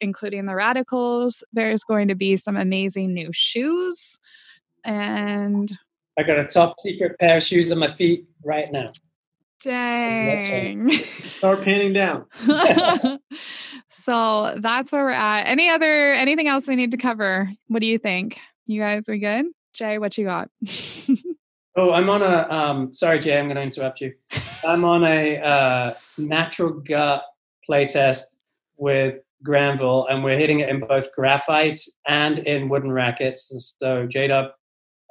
including 0.00 0.46
the 0.46 0.54
Radicals. 0.54 1.42
There's 1.52 1.84
going 1.84 2.08
to 2.08 2.14
be 2.14 2.36
some 2.36 2.56
amazing 2.56 3.12
new 3.14 3.30
shoes 3.32 4.18
and 4.84 5.72
I 6.18 6.22
got 6.22 6.38
a 6.38 6.44
top 6.44 6.78
secret 6.78 7.18
pair 7.18 7.38
of 7.38 7.42
shoes 7.42 7.72
on 7.72 7.78
my 7.78 7.86
feet 7.86 8.26
right 8.44 8.70
now. 8.70 8.92
Dang. 9.62 10.90
Start 11.28 11.64
panning 11.64 11.92
down. 11.92 12.26
so 13.88 14.56
that's 14.58 14.90
where 14.90 15.04
we're 15.04 15.10
at. 15.10 15.42
Any 15.42 15.70
other 15.70 16.12
anything 16.12 16.48
else 16.48 16.66
we 16.66 16.76
need 16.76 16.90
to 16.90 16.96
cover? 16.96 17.50
What 17.68 17.80
do 17.80 17.86
you 17.86 17.98
think? 17.98 18.40
You 18.66 18.80
guys 18.80 19.08
are 19.08 19.16
good? 19.16 19.46
Jay, 19.72 19.98
what 19.98 20.18
you 20.18 20.24
got? 20.24 20.50
oh, 21.76 21.92
I'm 21.92 22.10
on 22.10 22.22
a 22.22 22.48
um 22.50 22.92
sorry 22.92 23.18
Jay, 23.18 23.38
I'm 23.38 23.48
gonna 23.48 23.60
interrupt 23.60 24.00
you. 24.00 24.14
I'm 24.64 24.84
on 24.84 25.04
a 25.04 25.38
uh 25.38 25.94
natural 26.18 26.70
gut 26.70 27.24
playtest 27.68 28.36
with 28.76 29.16
Granville 29.42 30.06
and 30.06 30.22
we're 30.22 30.38
hitting 30.38 30.60
it 30.60 30.68
in 30.68 30.80
both 30.80 31.12
graphite 31.14 31.80
and 32.06 32.38
in 32.40 32.68
wooden 32.68 32.92
rackets. 32.92 33.76
So 33.78 34.06
J 34.06 34.28
Dub 34.28 34.52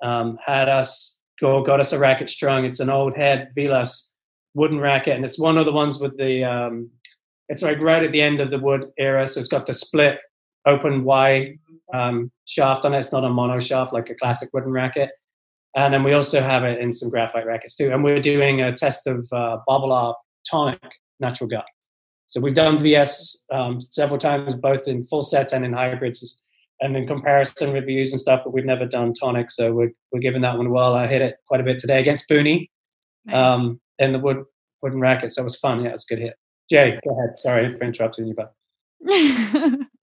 um, 0.02 0.38
had 0.46 0.70
us 0.70 1.22
go 1.40 1.64
got 1.64 1.80
us 1.80 1.92
a 1.92 2.00
racket 2.00 2.30
strung. 2.30 2.66
It's 2.66 2.80
an 2.80 2.90
old 2.90 3.16
head 3.16 3.50
Vilas 3.56 4.16
wooden 4.54 4.80
racket, 4.80 5.16
and 5.16 5.24
it's 5.24 5.40
one 5.40 5.58
of 5.58 5.66
the 5.66 5.72
ones 5.72 6.00
with 6.00 6.18
the 6.18 6.44
um, 6.44 6.90
it's 7.50 7.64
like 7.64 7.82
right 7.82 8.04
at 8.04 8.12
the 8.12 8.22
end 8.22 8.40
of 8.40 8.52
the 8.52 8.60
wood 8.60 8.92
era, 8.98 9.26
so 9.28 9.40
it's 9.40 9.50
got 9.50 9.66
the 9.66 9.74
split 9.74 10.20
open 10.66 11.04
Y 11.04 11.58
um, 11.94 12.32
shaft 12.48 12.86
on 12.86 12.94
it. 12.94 13.00
It's 13.00 13.12
not 13.12 13.26
a 13.26 13.30
mono 13.30 13.60
shaft 13.60 13.94
like 13.94 14.10
a 14.10 14.16
classic 14.16 14.50
wooden 14.54 14.72
racket. 14.72 15.10
And 15.76 15.94
then 15.94 16.04
we 16.04 16.14
also 16.14 16.42
have 16.42 16.64
it 16.64 16.80
in 16.80 16.92
some 16.92 17.10
graphite 17.10 17.46
rackets 17.46 17.76
too. 17.76 17.92
And 17.92 18.04
we're 18.04 18.20
doing 18.20 18.62
a 18.62 18.74
test 18.74 19.08
of 19.08 19.26
uh, 19.32 19.58
Babolat 19.68 20.16
tonic 20.50 20.82
natural 21.20 21.50
gut. 21.50 21.66
So 22.28 22.40
we've 22.40 22.54
done 22.54 22.80
VS 22.80 23.46
um, 23.52 23.82
several 23.82 24.18
times, 24.18 24.56
both 24.56 24.88
in 24.88 25.04
full 25.04 25.22
sets 25.22 25.54
and 25.54 25.66
in 25.66 25.74
hybrids 25.74 26.42
and 26.82 26.98
in 26.98 27.06
comparison 27.06 27.72
reviews 27.72 28.12
and 28.12 28.20
stuff, 28.20 28.42
but 28.44 28.54
we've 28.54 28.66
never 28.66 28.86
done 28.86 29.14
tonic, 29.14 29.52
so 29.52 29.72
we're 29.72 29.92
we're 30.12 30.20
giving 30.20 30.42
that 30.42 30.58
one 30.58 30.66
a 30.66 30.70
whirl. 30.70 30.96
I 30.96 31.08
hit 31.08 31.22
it 31.22 31.36
quite 31.48 31.62
a 31.62 31.64
bit 31.64 31.78
today 31.78 32.00
against 32.00 32.28
Booney, 32.28 32.70
nice. 33.26 33.40
um, 33.40 33.80
in 34.00 34.14
the 34.14 34.20
wood 34.20 34.44
wooden 34.82 35.00
racket, 35.00 35.32
so 35.32 35.42
it 35.42 35.44
was 35.44 35.58
fun. 35.58 35.82
Yeah, 35.82 35.90
it 35.90 35.92
was 35.92 36.06
a 36.10 36.16
good 36.16 36.22
hit. 36.22 36.34
Jay, 36.70 37.00
go 37.08 37.18
ahead. 37.18 37.40
Sorry 37.40 37.78
for 37.78 37.84
interrupting 37.84 38.28
you, 38.28 38.34
but 38.34 38.54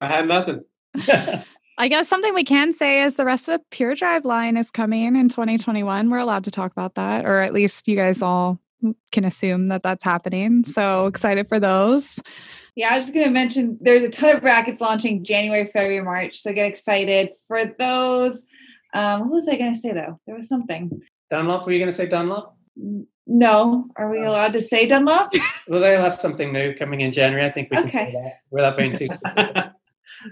I 0.00 0.08
had 0.08 0.28
nothing. 0.28 0.64
I 1.80 1.86
guess 1.86 2.08
something 2.08 2.34
we 2.34 2.42
can 2.42 2.72
say 2.72 3.04
is 3.04 3.14
the 3.14 3.24
rest 3.24 3.48
of 3.48 3.60
the 3.60 3.64
Pure 3.70 3.94
Drive 3.94 4.24
line 4.24 4.56
is 4.56 4.68
coming 4.68 5.14
in 5.14 5.28
2021. 5.28 6.10
We're 6.10 6.18
allowed 6.18 6.42
to 6.44 6.50
talk 6.50 6.72
about 6.72 6.96
that, 6.96 7.24
or 7.24 7.40
at 7.40 7.54
least 7.54 7.86
you 7.86 7.94
guys 7.94 8.20
all 8.20 8.58
can 9.12 9.24
assume 9.24 9.68
that 9.68 9.84
that's 9.84 10.02
happening. 10.02 10.64
So 10.64 11.06
excited 11.06 11.46
for 11.46 11.60
those. 11.60 12.20
Yeah, 12.74 12.92
I 12.92 12.96
was 12.96 13.06
just 13.06 13.14
going 13.14 13.26
to 13.26 13.32
mention 13.32 13.78
there's 13.80 14.02
a 14.02 14.08
ton 14.08 14.34
of 14.34 14.42
brackets 14.42 14.80
launching 14.80 15.22
January, 15.22 15.66
February, 15.66 16.02
March. 16.02 16.38
So 16.38 16.52
get 16.52 16.66
excited 16.66 17.30
for 17.46 17.64
those. 17.64 18.42
Um, 18.92 19.20
what 19.22 19.30
was 19.30 19.48
I 19.48 19.56
going 19.56 19.74
to 19.74 19.78
say 19.78 19.92
though? 19.92 20.18
There 20.26 20.34
was 20.34 20.48
something. 20.48 21.00
Dunlop? 21.30 21.64
Were 21.64 21.72
you 21.72 21.78
going 21.78 21.90
to 21.90 21.94
say 21.94 22.08
Dunlop? 22.08 22.56
No. 23.26 23.86
Are 23.96 24.10
we 24.10 24.24
allowed 24.24 24.52
to 24.54 24.62
say 24.62 24.86
Dunlop? 24.86 25.32
well, 25.68 25.80
they'll 25.80 26.02
have 26.02 26.14
something 26.14 26.52
new 26.52 26.74
coming 26.74 27.02
in 27.02 27.12
January. 27.12 27.46
I 27.46 27.50
think 27.50 27.70
we 27.70 27.76
can 27.76 27.88
say 27.88 28.12
that 28.12 28.40
without 28.50 28.76
being 28.76 28.92
too 28.92 29.08
specific. 29.08 29.56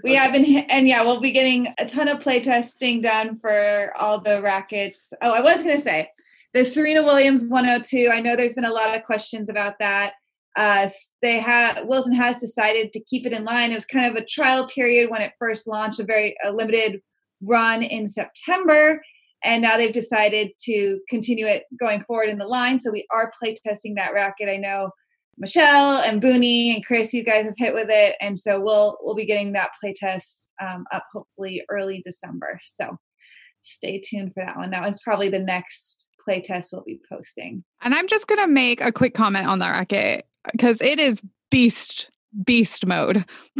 we 0.03 0.15
have 0.15 0.31
been, 0.31 0.45
and 0.69 0.87
yeah, 0.87 1.03
we'll 1.03 1.19
be 1.19 1.31
getting 1.31 1.67
a 1.77 1.85
ton 1.85 2.07
of 2.07 2.19
play 2.19 2.39
testing 2.39 3.01
done 3.01 3.35
for 3.35 3.91
all 3.95 4.19
the 4.19 4.41
rackets. 4.41 5.13
Oh, 5.21 5.31
I 5.31 5.41
was 5.41 5.63
going 5.63 5.75
to 5.75 5.81
say 5.81 6.09
the 6.53 6.65
Serena 6.65 7.03
Williams 7.03 7.45
102. 7.45 8.09
I 8.11 8.19
know 8.19 8.35
there's 8.35 8.55
been 8.55 8.65
a 8.65 8.73
lot 8.73 8.95
of 8.95 9.03
questions 9.03 9.49
about 9.49 9.79
that. 9.79 10.13
Uh, 10.55 10.87
they 11.21 11.39
have 11.39 11.85
Wilson 11.85 12.13
has 12.13 12.39
decided 12.39 12.91
to 12.93 13.03
keep 13.03 13.25
it 13.25 13.33
in 13.33 13.45
line. 13.45 13.71
It 13.71 13.75
was 13.75 13.85
kind 13.85 14.07
of 14.07 14.15
a 14.15 14.25
trial 14.25 14.67
period 14.67 15.09
when 15.11 15.21
it 15.21 15.33
first 15.37 15.67
launched, 15.67 15.99
a 15.99 16.03
very 16.03 16.35
a 16.43 16.51
limited 16.51 17.01
run 17.41 17.83
in 17.83 18.07
September, 18.07 19.01
and 19.43 19.61
now 19.61 19.77
they've 19.77 19.93
decided 19.93 20.51
to 20.61 20.99
continue 21.07 21.45
it 21.45 21.65
going 21.79 22.03
forward 22.05 22.29
in 22.29 22.39
the 22.39 22.47
line. 22.47 22.79
So 22.79 22.91
we 22.91 23.05
are 23.11 23.31
play 23.39 23.53
testing 23.53 23.95
that 23.95 24.13
racket. 24.13 24.49
I 24.49 24.57
know 24.57 24.89
Michelle 25.37 26.01
and 26.01 26.21
Booney 26.21 26.73
and 26.73 26.85
Chris, 26.85 27.13
you 27.13 27.23
guys 27.23 27.45
have 27.45 27.53
hit 27.57 27.73
with 27.73 27.87
it, 27.89 28.15
and 28.19 28.37
so 28.37 28.59
we'll 28.59 28.97
we'll 29.01 29.15
be 29.15 29.25
getting 29.25 29.53
that 29.53 29.69
playtest 29.83 30.47
um, 30.61 30.85
up 30.91 31.03
hopefully 31.13 31.63
early 31.69 32.01
December. 32.03 32.59
So 32.65 32.97
stay 33.61 33.99
tuned 33.99 34.33
for 34.33 34.43
that 34.43 34.57
one. 34.57 34.71
That 34.71 34.81
one's 34.81 35.01
probably 35.01 35.29
the 35.29 35.39
next 35.39 36.07
playtest 36.27 36.69
we'll 36.73 36.83
be 36.83 36.99
posting. 37.09 37.63
And 37.81 37.93
I'm 37.93 38.07
just 38.07 38.27
gonna 38.27 38.47
make 38.47 38.81
a 38.81 38.91
quick 38.91 39.13
comment 39.13 39.47
on 39.47 39.59
that 39.59 39.71
racket 39.71 40.25
because 40.51 40.81
it 40.81 40.99
is 40.99 41.21
beast 41.51 42.09
beast 42.43 42.85
mode. 42.85 43.25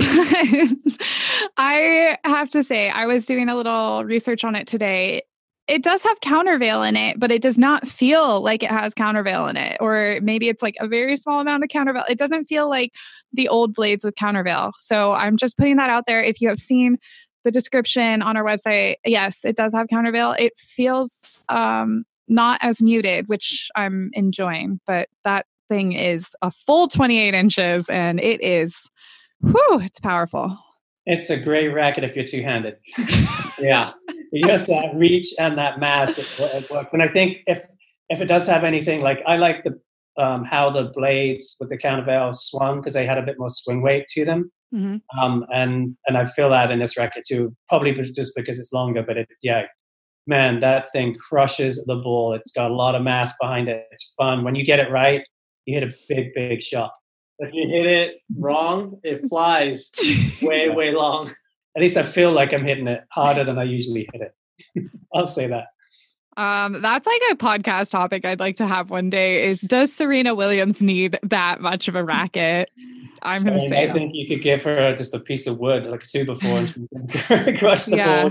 I 1.57 2.17
have 2.23 2.49
to 2.49 2.63
say, 2.63 2.89
I 2.89 3.05
was 3.05 3.25
doing 3.25 3.49
a 3.49 3.55
little 3.55 4.03
research 4.03 4.43
on 4.43 4.55
it 4.55 4.67
today. 4.67 5.23
It 5.67 5.83
does 5.83 6.01
have 6.03 6.21
countervail 6.21 6.81
in 6.83 6.95
it, 6.95 7.19
but 7.19 7.29
it 7.29 7.41
does 7.41 7.57
not 7.57 7.87
feel 7.87 8.41
like 8.41 8.63
it 8.63 8.71
has 8.71 8.93
countervail 8.93 9.47
in 9.47 9.57
it. 9.57 9.77
Or 9.81 10.19
maybe 10.21 10.47
it's 10.47 10.63
like 10.63 10.75
a 10.79 10.87
very 10.87 11.17
small 11.17 11.41
amount 11.41 11.63
of 11.63 11.69
countervail. 11.69 12.05
It 12.09 12.17
doesn't 12.17 12.45
feel 12.45 12.69
like 12.69 12.93
the 13.33 13.49
old 13.49 13.73
blades 13.73 14.05
with 14.05 14.15
countervail. 14.15 14.71
So 14.79 15.11
I'm 15.11 15.35
just 15.35 15.57
putting 15.57 15.75
that 15.75 15.89
out 15.89 16.05
there. 16.07 16.21
If 16.21 16.39
you 16.39 16.47
have 16.47 16.59
seen 16.59 16.97
the 17.43 17.51
description 17.51 18.21
on 18.21 18.37
our 18.37 18.43
website, 18.43 18.95
yes, 19.05 19.43
it 19.43 19.57
does 19.57 19.73
have 19.73 19.87
countervail. 19.89 20.35
It 20.39 20.57
feels 20.57 21.37
um, 21.49 22.05
not 22.29 22.59
as 22.61 22.81
muted, 22.81 23.27
which 23.27 23.69
I'm 23.75 24.09
enjoying, 24.13 24.79
but 24.87 25.09
that 25.25 25.45
thing 25.67 25.91
is 25.91 26.29
a 26.41 26.49
full 26.49 26.87
28 26.87 27.33
inches 27.33 27.89
and 27.89 28.21
it 28.21 28.41
is, 28.41 28.89
whew, 29.41 29.81
it's 29.81 29.99
powerful. 29.99 30.57
It's 31.09 31.29
a 31.29 31.37
great 31.37 31.69
racket 31.69 32.03
if 32.03 32.15
you're 32.15 32.25
two 32.25 32.43
handed. 32.43 32.75
yeah. 33.59 33.91
You 34.33 34.49
have 34.49 34.67
that 34.67 34.93
reach 34.93 35.33
and 35.39 35.57
that 35.57 35.79
mass, 35.79 36.17
it, 36.17 36.27
it, 36.39 36.69
works. 36.69 36.93
And 36.93 37.01
I 37.01 37.07
think 37.07 37.37
if 37.47 37.65
if 38.09 38.21
it 38.21 38.27
does 38.27 38.45
have 38.47 38.65
anything 38.65 39.01
like 39.01 39.21
I 39.25 39.37
like 39.37 39.63
the 39.63 39.79
um, 40.21 40.43
how 40.43 40.69
the 40.69 40.91
blades 40.93 41.55
with 41.59 41.69
the 41.69 41.77
countervail 41.77 42.33
swung 42.33 42.81
because 42.81 42.93
they 42.93 43.05
had 43.05 43.17
a 43.17 43.23
bit 43.23 43.39
more 43.39 43.49
swing 43.49 43.81
weight 43.81 44.07
to 44.09 44.25
them. 44.25 44.51
Mm-hmm. 44.75 44.97
Um, 45.17 45.45
and 45.53 45.95
and 46.07 46.17
I 46.17 46.25
feel 46.25 46.49
that 46.49 46.71
in 46.71 46.79
this 46.79 46.97
racket 46.97 47.23
too. 47.25 47.55
Probably 47.69 47.93
just 47.93 48.33
because 48.35 48.59
it's 48.59 48.73
longer, 48.73 49.01
but 49.01 49.15
it 49.15 49.29
yeah, 49.41 49.63
man, 50.27 50.59
that 50.59 50.91
thing 50.91 51.15
crushes 51.15 51.81
the 51.85 51.95
ball. 51.95 52.33
It's 52.33 52.51
got 52.51 52.69
a 52.69 52.75
lot 52.75 52.95
of 52.95 53.01
mass 53.01 53.33
behind 53.39 53.69
it. 53.69 53.85
It's 53.91 54.13
fun. 54.17 54.43
When 54.43 54.55
you 54.55 54.65
get 54.65 54.79
it 54.79 54.91
right, 54.91 55.21
you 55.65 55.79
hit 55.79 55.89
a 55.89 55.93
big, 56.09 56.33
big 56.35 56.61
shot. 56.61 56.91
If 57.39 57.53
you 57.53 57.67
hit 57.67 57.85
it 57.85 58.21
wrong, 58.35 58.99
it 59.03 59.27
flies 59.29 59.91
way, 60.41 60.69
way 60.69 60.91
long. 60.91 61.29
At 61.75 61.81
least 61.81 61.97
I 61.97 62.03
feel 62.03 62.31
like 62.31 62.53
I'm 62.53 62.65
hitting 62.65 62.87
it 62.87 63.03
harder 63.11 63.43
than 63.43 63.59
I 63.59 63.63
usually 63.63 64.09
hit 64.11 64.21
it. 64.75 64.85
I'll 65.13 65.25
say 65.25 65.47
that. 65.47 65.65
Um, 66.37 66.81
that's 66.81 67.07
like 67.07 67.21
a 67.31 67.35
podcast 67.35 67.89
topic 67.89 68.23
I'd 68.23 68.39
like 68.39 68.57
to 68.57 68.67
have 68.67 68.91
one 68.91 69.09
day. 69.09 69.47
Is 69.47 69.59
does 69.61 69.91
Serena 69.91 70.35
Williams 70.35 70.81
need 70.81 71.19
that 71.23 71.61
much 71.61 71.87
of 71.87 71.95
a 71.95 72.03
racket? 72.03 72.69
I'm 73.23 73.43
to 73.43 73.59
say. 73.61 73.89
I 73.89 73.91
think 73.91 74.11
you 74.13 74.27
could 74.27 74.43
give 74.43 74.63
her 74.63 74.95
just 74.95 75.15
a 75.15 75.19
piece 75.19 75.47
of 75.47 75.57
wood, 75.57 75.85
like 75.85 76.03
a 76.03 76.07
two 76.07 76.25
before, 76.25 76.59
and 76.59 77.59
crush 77.59 77.85
the 77.85 77.97
Yeah. 77.97 78.29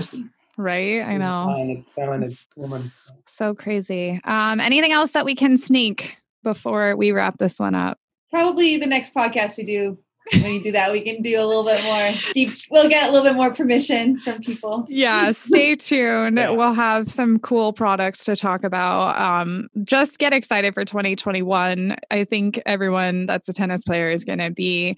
Right, 0.57 1.01
I 1.01 1.17
know. 1.17 1.83
Talented 1.95 2.35
woman. 2.55 2.91
So 3.27 3.53
crazy. 3.53 4.19
Um, 4.23 4.59
anything 4.59 4.91
else 4.91 5.11
that 5.11 5.25
we 5.25 5.35
can 5.35 5.57
sneak 5.57 6.17
before 6.43 6.95
we 6.95 7.11
wrap 7.11 7.37
this 7.37 7.59
one 7.59 7.75
up? 7.75 7.99
Probably 8.31 8.77
the 8.77 8.87
next 8.87 9.13
podcast 9.13 9.57
we 9.57 9.63
do. 9.63 9.97
When 10.33 10.53
you 10.53 10.61
do 10.61 10.73
that, 10.73 10.91
we 10.91 11.01
can 11.01 11.21
do 11.21 11.39
a 11.39 11.45
little 11.45 11.63
bit 11.63 11.83
more 11.83 12.11
deep. 12.33 12.49
We'll 12.69 12.89
get 12.89 13.09
a 13.09 13.11
little 13.13 13.25
bit 13.25 13.35
more 13.35 13.53
permission 13.53 14.19
from 14.19 14.41
people. 14.41 14.85
Yeah, 14.89 15.31
stay 15.31 15.75
tuned. 15.75 16.37
Yeah. 16.37 16.49
We'll 16.49 16.73
have 16.73 17.09
some 17.09 17.39
cool 17.39 17.71
products 17.71 18.25
to 18.25 18.35
talk 18.35 18.65
about. 18.65 19.17
Um, 19.17 19.69
just 19.85 20.19
get 20.19 20.33
excited 20.33 20.73
for 20.73 20.83
2021. 20.83 21.95
I 22.11 22.25
think 22.25 22.61
everyone 22.65 23.25
that's 23.25 23.47
a 23.47 23.53
tennis 23.53 23.83
player 23.83 24.09
is 24.09 24.25
going 24.25 24.39
to 24.39 24.51
be 24.51 24.97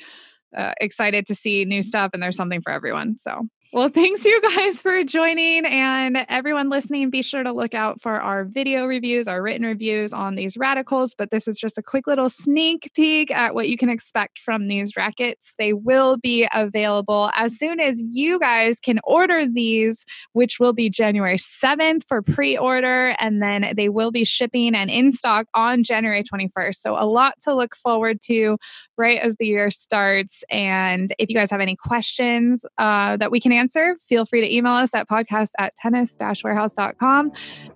uh, 0.57 0.73
excited 0.81 1.27
to 1.27 1.35
see 1.35 1.63
new 1.65 1.81
stuff, 1.83 2.11
and 2.13 2.23
there's 2.23 2.35
something 2.35 2.61
for 2.61 2.71
everyone. 2.71 3.17
So, 3.17 3.47
well, 3.71 3.89
thanks 3.89 4.25
you 4.25 4.41
guys 4.41 4.81
for 4.81 5.03
joining, 5.03 5.63
and 5.63 6.25
everyone 6.27 6.69
listening. 6.69 7.11
Be 7.11 7.21
sure 7.21 7.43
to 7.43 7.51
look 7.51 7.75
out 7.75 8.01
for 8.01 8.19
our 8.19 8.43
video 8.43 8.85
reviews, 8.85 9.27
our 9.27 9.43
written 9.43 9.63
reviews 9.63 10.11
on 10.11 10.33
these 10.33 10.57
radicals. 10.57 11.13
But 11.13 11.29
this 11.29 11.47
is 11.47 11.59
just 11.59 11.77
a 11.77 11.83
quick 11.83 12.07
little 12.07 12.29
sneak 12.29 12.91
peek 12.95 13.29
at 13.29 13.53
what 13.53 13.69
you 13.69 13.77
can 13.77 13.89
expect 13.89 14.39
from 14.39 14.69
these 14.69 14.97
rackets. 14.97 15.53
They 15.59 15.73
will 15.73 16.17
be 16.17 16.47
available 16.51 17.29
as 17.35 17.59
soon 17.59 17.79
as 17.79 18.01
you 18.01 18.39
guys 18.39 18.79
can 18.79 18.99
order 19.03 19.45
these 19.45 20.03
which 20.33 20.59
will 20.59 20.73
be 20.73 20.89
January 20.89 21.37
7th 21.37 22.03
for 22.07 22.21
pre 22.21 22.57
order. 22.57 23.15
And 23.19 23.41
then 23.41 23.73
they 23.75 23.89
will 23.89 24.11
be 24.11 24.23
shipping 24.23 24.73
and 24.73 24.89
in 24.89 25.11
stock 25.11 25.47
on 25.53 25.83
January 25.83 26.23
21st. 26.23 26.75
So, 26.75 26.95
a 26.95 27.05
lot 27.05 27.39
to 27.41 27.53
look 27.53 27.75
forward 27.75 28.19
to 28.23 28.57
right 28.97 29.19
as 29.19 29.35
the 29.37 29.47
year 29.47 29.69
starts. 29.69 30.43
And 30.49 31.13
if 31.19 31.29
you 31.29 31.35
guys 31.35 31.51
have 31.51 31.61
any 31.61 31.75
questions 31.75 32.65
uh, 32.77 33.17
that 33.17 33.31
we 33.31 33.39
can 33.39 33.51
answer, 33.59 33.97
feel 34.07 34.25
free 34.25 34.41
to 34.41 34.55
email 34.55 34.73
us 34.73 34.95
at 34.95 35.07
podcast 35.07 35.51
at 35.59 35.73
tennis 35.75 36.15
warehouse.com. 36.19 37.31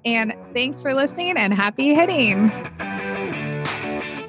And 0.05 0.33
thanks 0.53 0.81
for 0.81 0.93
listening 0.93 1.37
and 1.37 1.53
happy 1.53 1.93
hitting. 1.93 2.51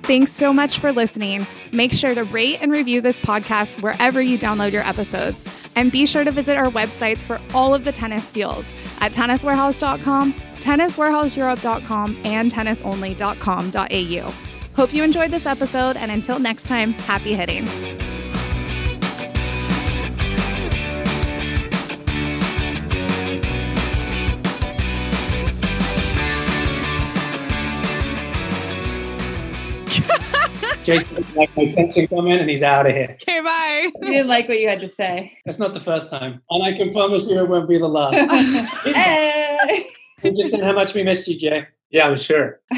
Thanks 0.02 0.32
so 0.32 0.52
much 0.52 0.78
for 0.78 0.92
listening. 0.92 1.46
Make 1.72 1.92
sure 1.92 2.14
to 2.14 2.24
rate 2.24 2.58
and 2.60 2.70
review 2.70 3.00
this 3.00 3.18
podcast 3.18 3.80
wherever 3.80 4.20
you 4.20 4.36
download 4.36 4.72
your 4.72 4.82
episodes. 4.82 5.44
And 5.76 5.90
be 5.90 6.04
sure 6.04 6.24
to 6.24 6.30
visit 6.30 6.58
our 6.58 6.70
websites 6.70 7.22
for 7.22 7.40
all 7.54 7.74
of 7.74 7.84
the 7.84 7.92
tennis 7.92 8.30
deals 8.30 8.66
at 9.00 9.12
tenniswarehouse.com, 9.12 10.34
tenniswarehouseeurope.com, 10.34 12.20
and 12.24 12.52
tennisonly.com.au. 12.52 14.34
Hope 14.76 14.92
you 14.92 15.04
enjoyed 15.04 15.30
this 15.30 15.46
episode, 15.46 15.96
and 15.96 16.10
until 16.10 16.38
next 16.38 16.64
time, 16.64 16.92
happy 16.92 17.34
hitting. 17.34 18.03
Jason 30.84 31.14
didn't 31.14 31.34
like 31.34 31.56
my 31.56 31.66
tension 31.66 32.06
comment 32.06 32.42
and 32.42 32.50
he's 32.50 32.62
out 32.62 32.86
of 32.86 32.92
here. 32.92 33.16
Okay, 33.22 33.40
bye. 33.40 33.90
We 34.00 34.12
didn't 34.12 34.28
like 34.28 34.48
what 34.48 34.60
you 34.60 34.68
had 34.68 34.80
to 34.80 34.88
say. 34.88 35.32
That's 35.46 35.58
not 35.58 35.72
the 35.72 35.80
first 35.80 36.10
time. 36.10 36.42
And 36.50 36.62
I 36.62 36.72
can 36.72 36.92
promise 36.92 37.28
you 37.28 37.38
it 37.40 37.48
won't 37.48 37.68
be 37.68 37.78
the 37.78 37.88
last. 37.88 38.14
Hey. 38.94 39.90
Just 40.36 40.52
saying 40.52 40.64
how 40.64 40.72
much 40.72 40.94
we 40.94 41.02
missed 41.02 41.28
you, 41.28 41.36
Jay. 41.36 41.66
Yeah, 41.90 42.08
I'm 42.08 42.16
sure. 42.16 42.60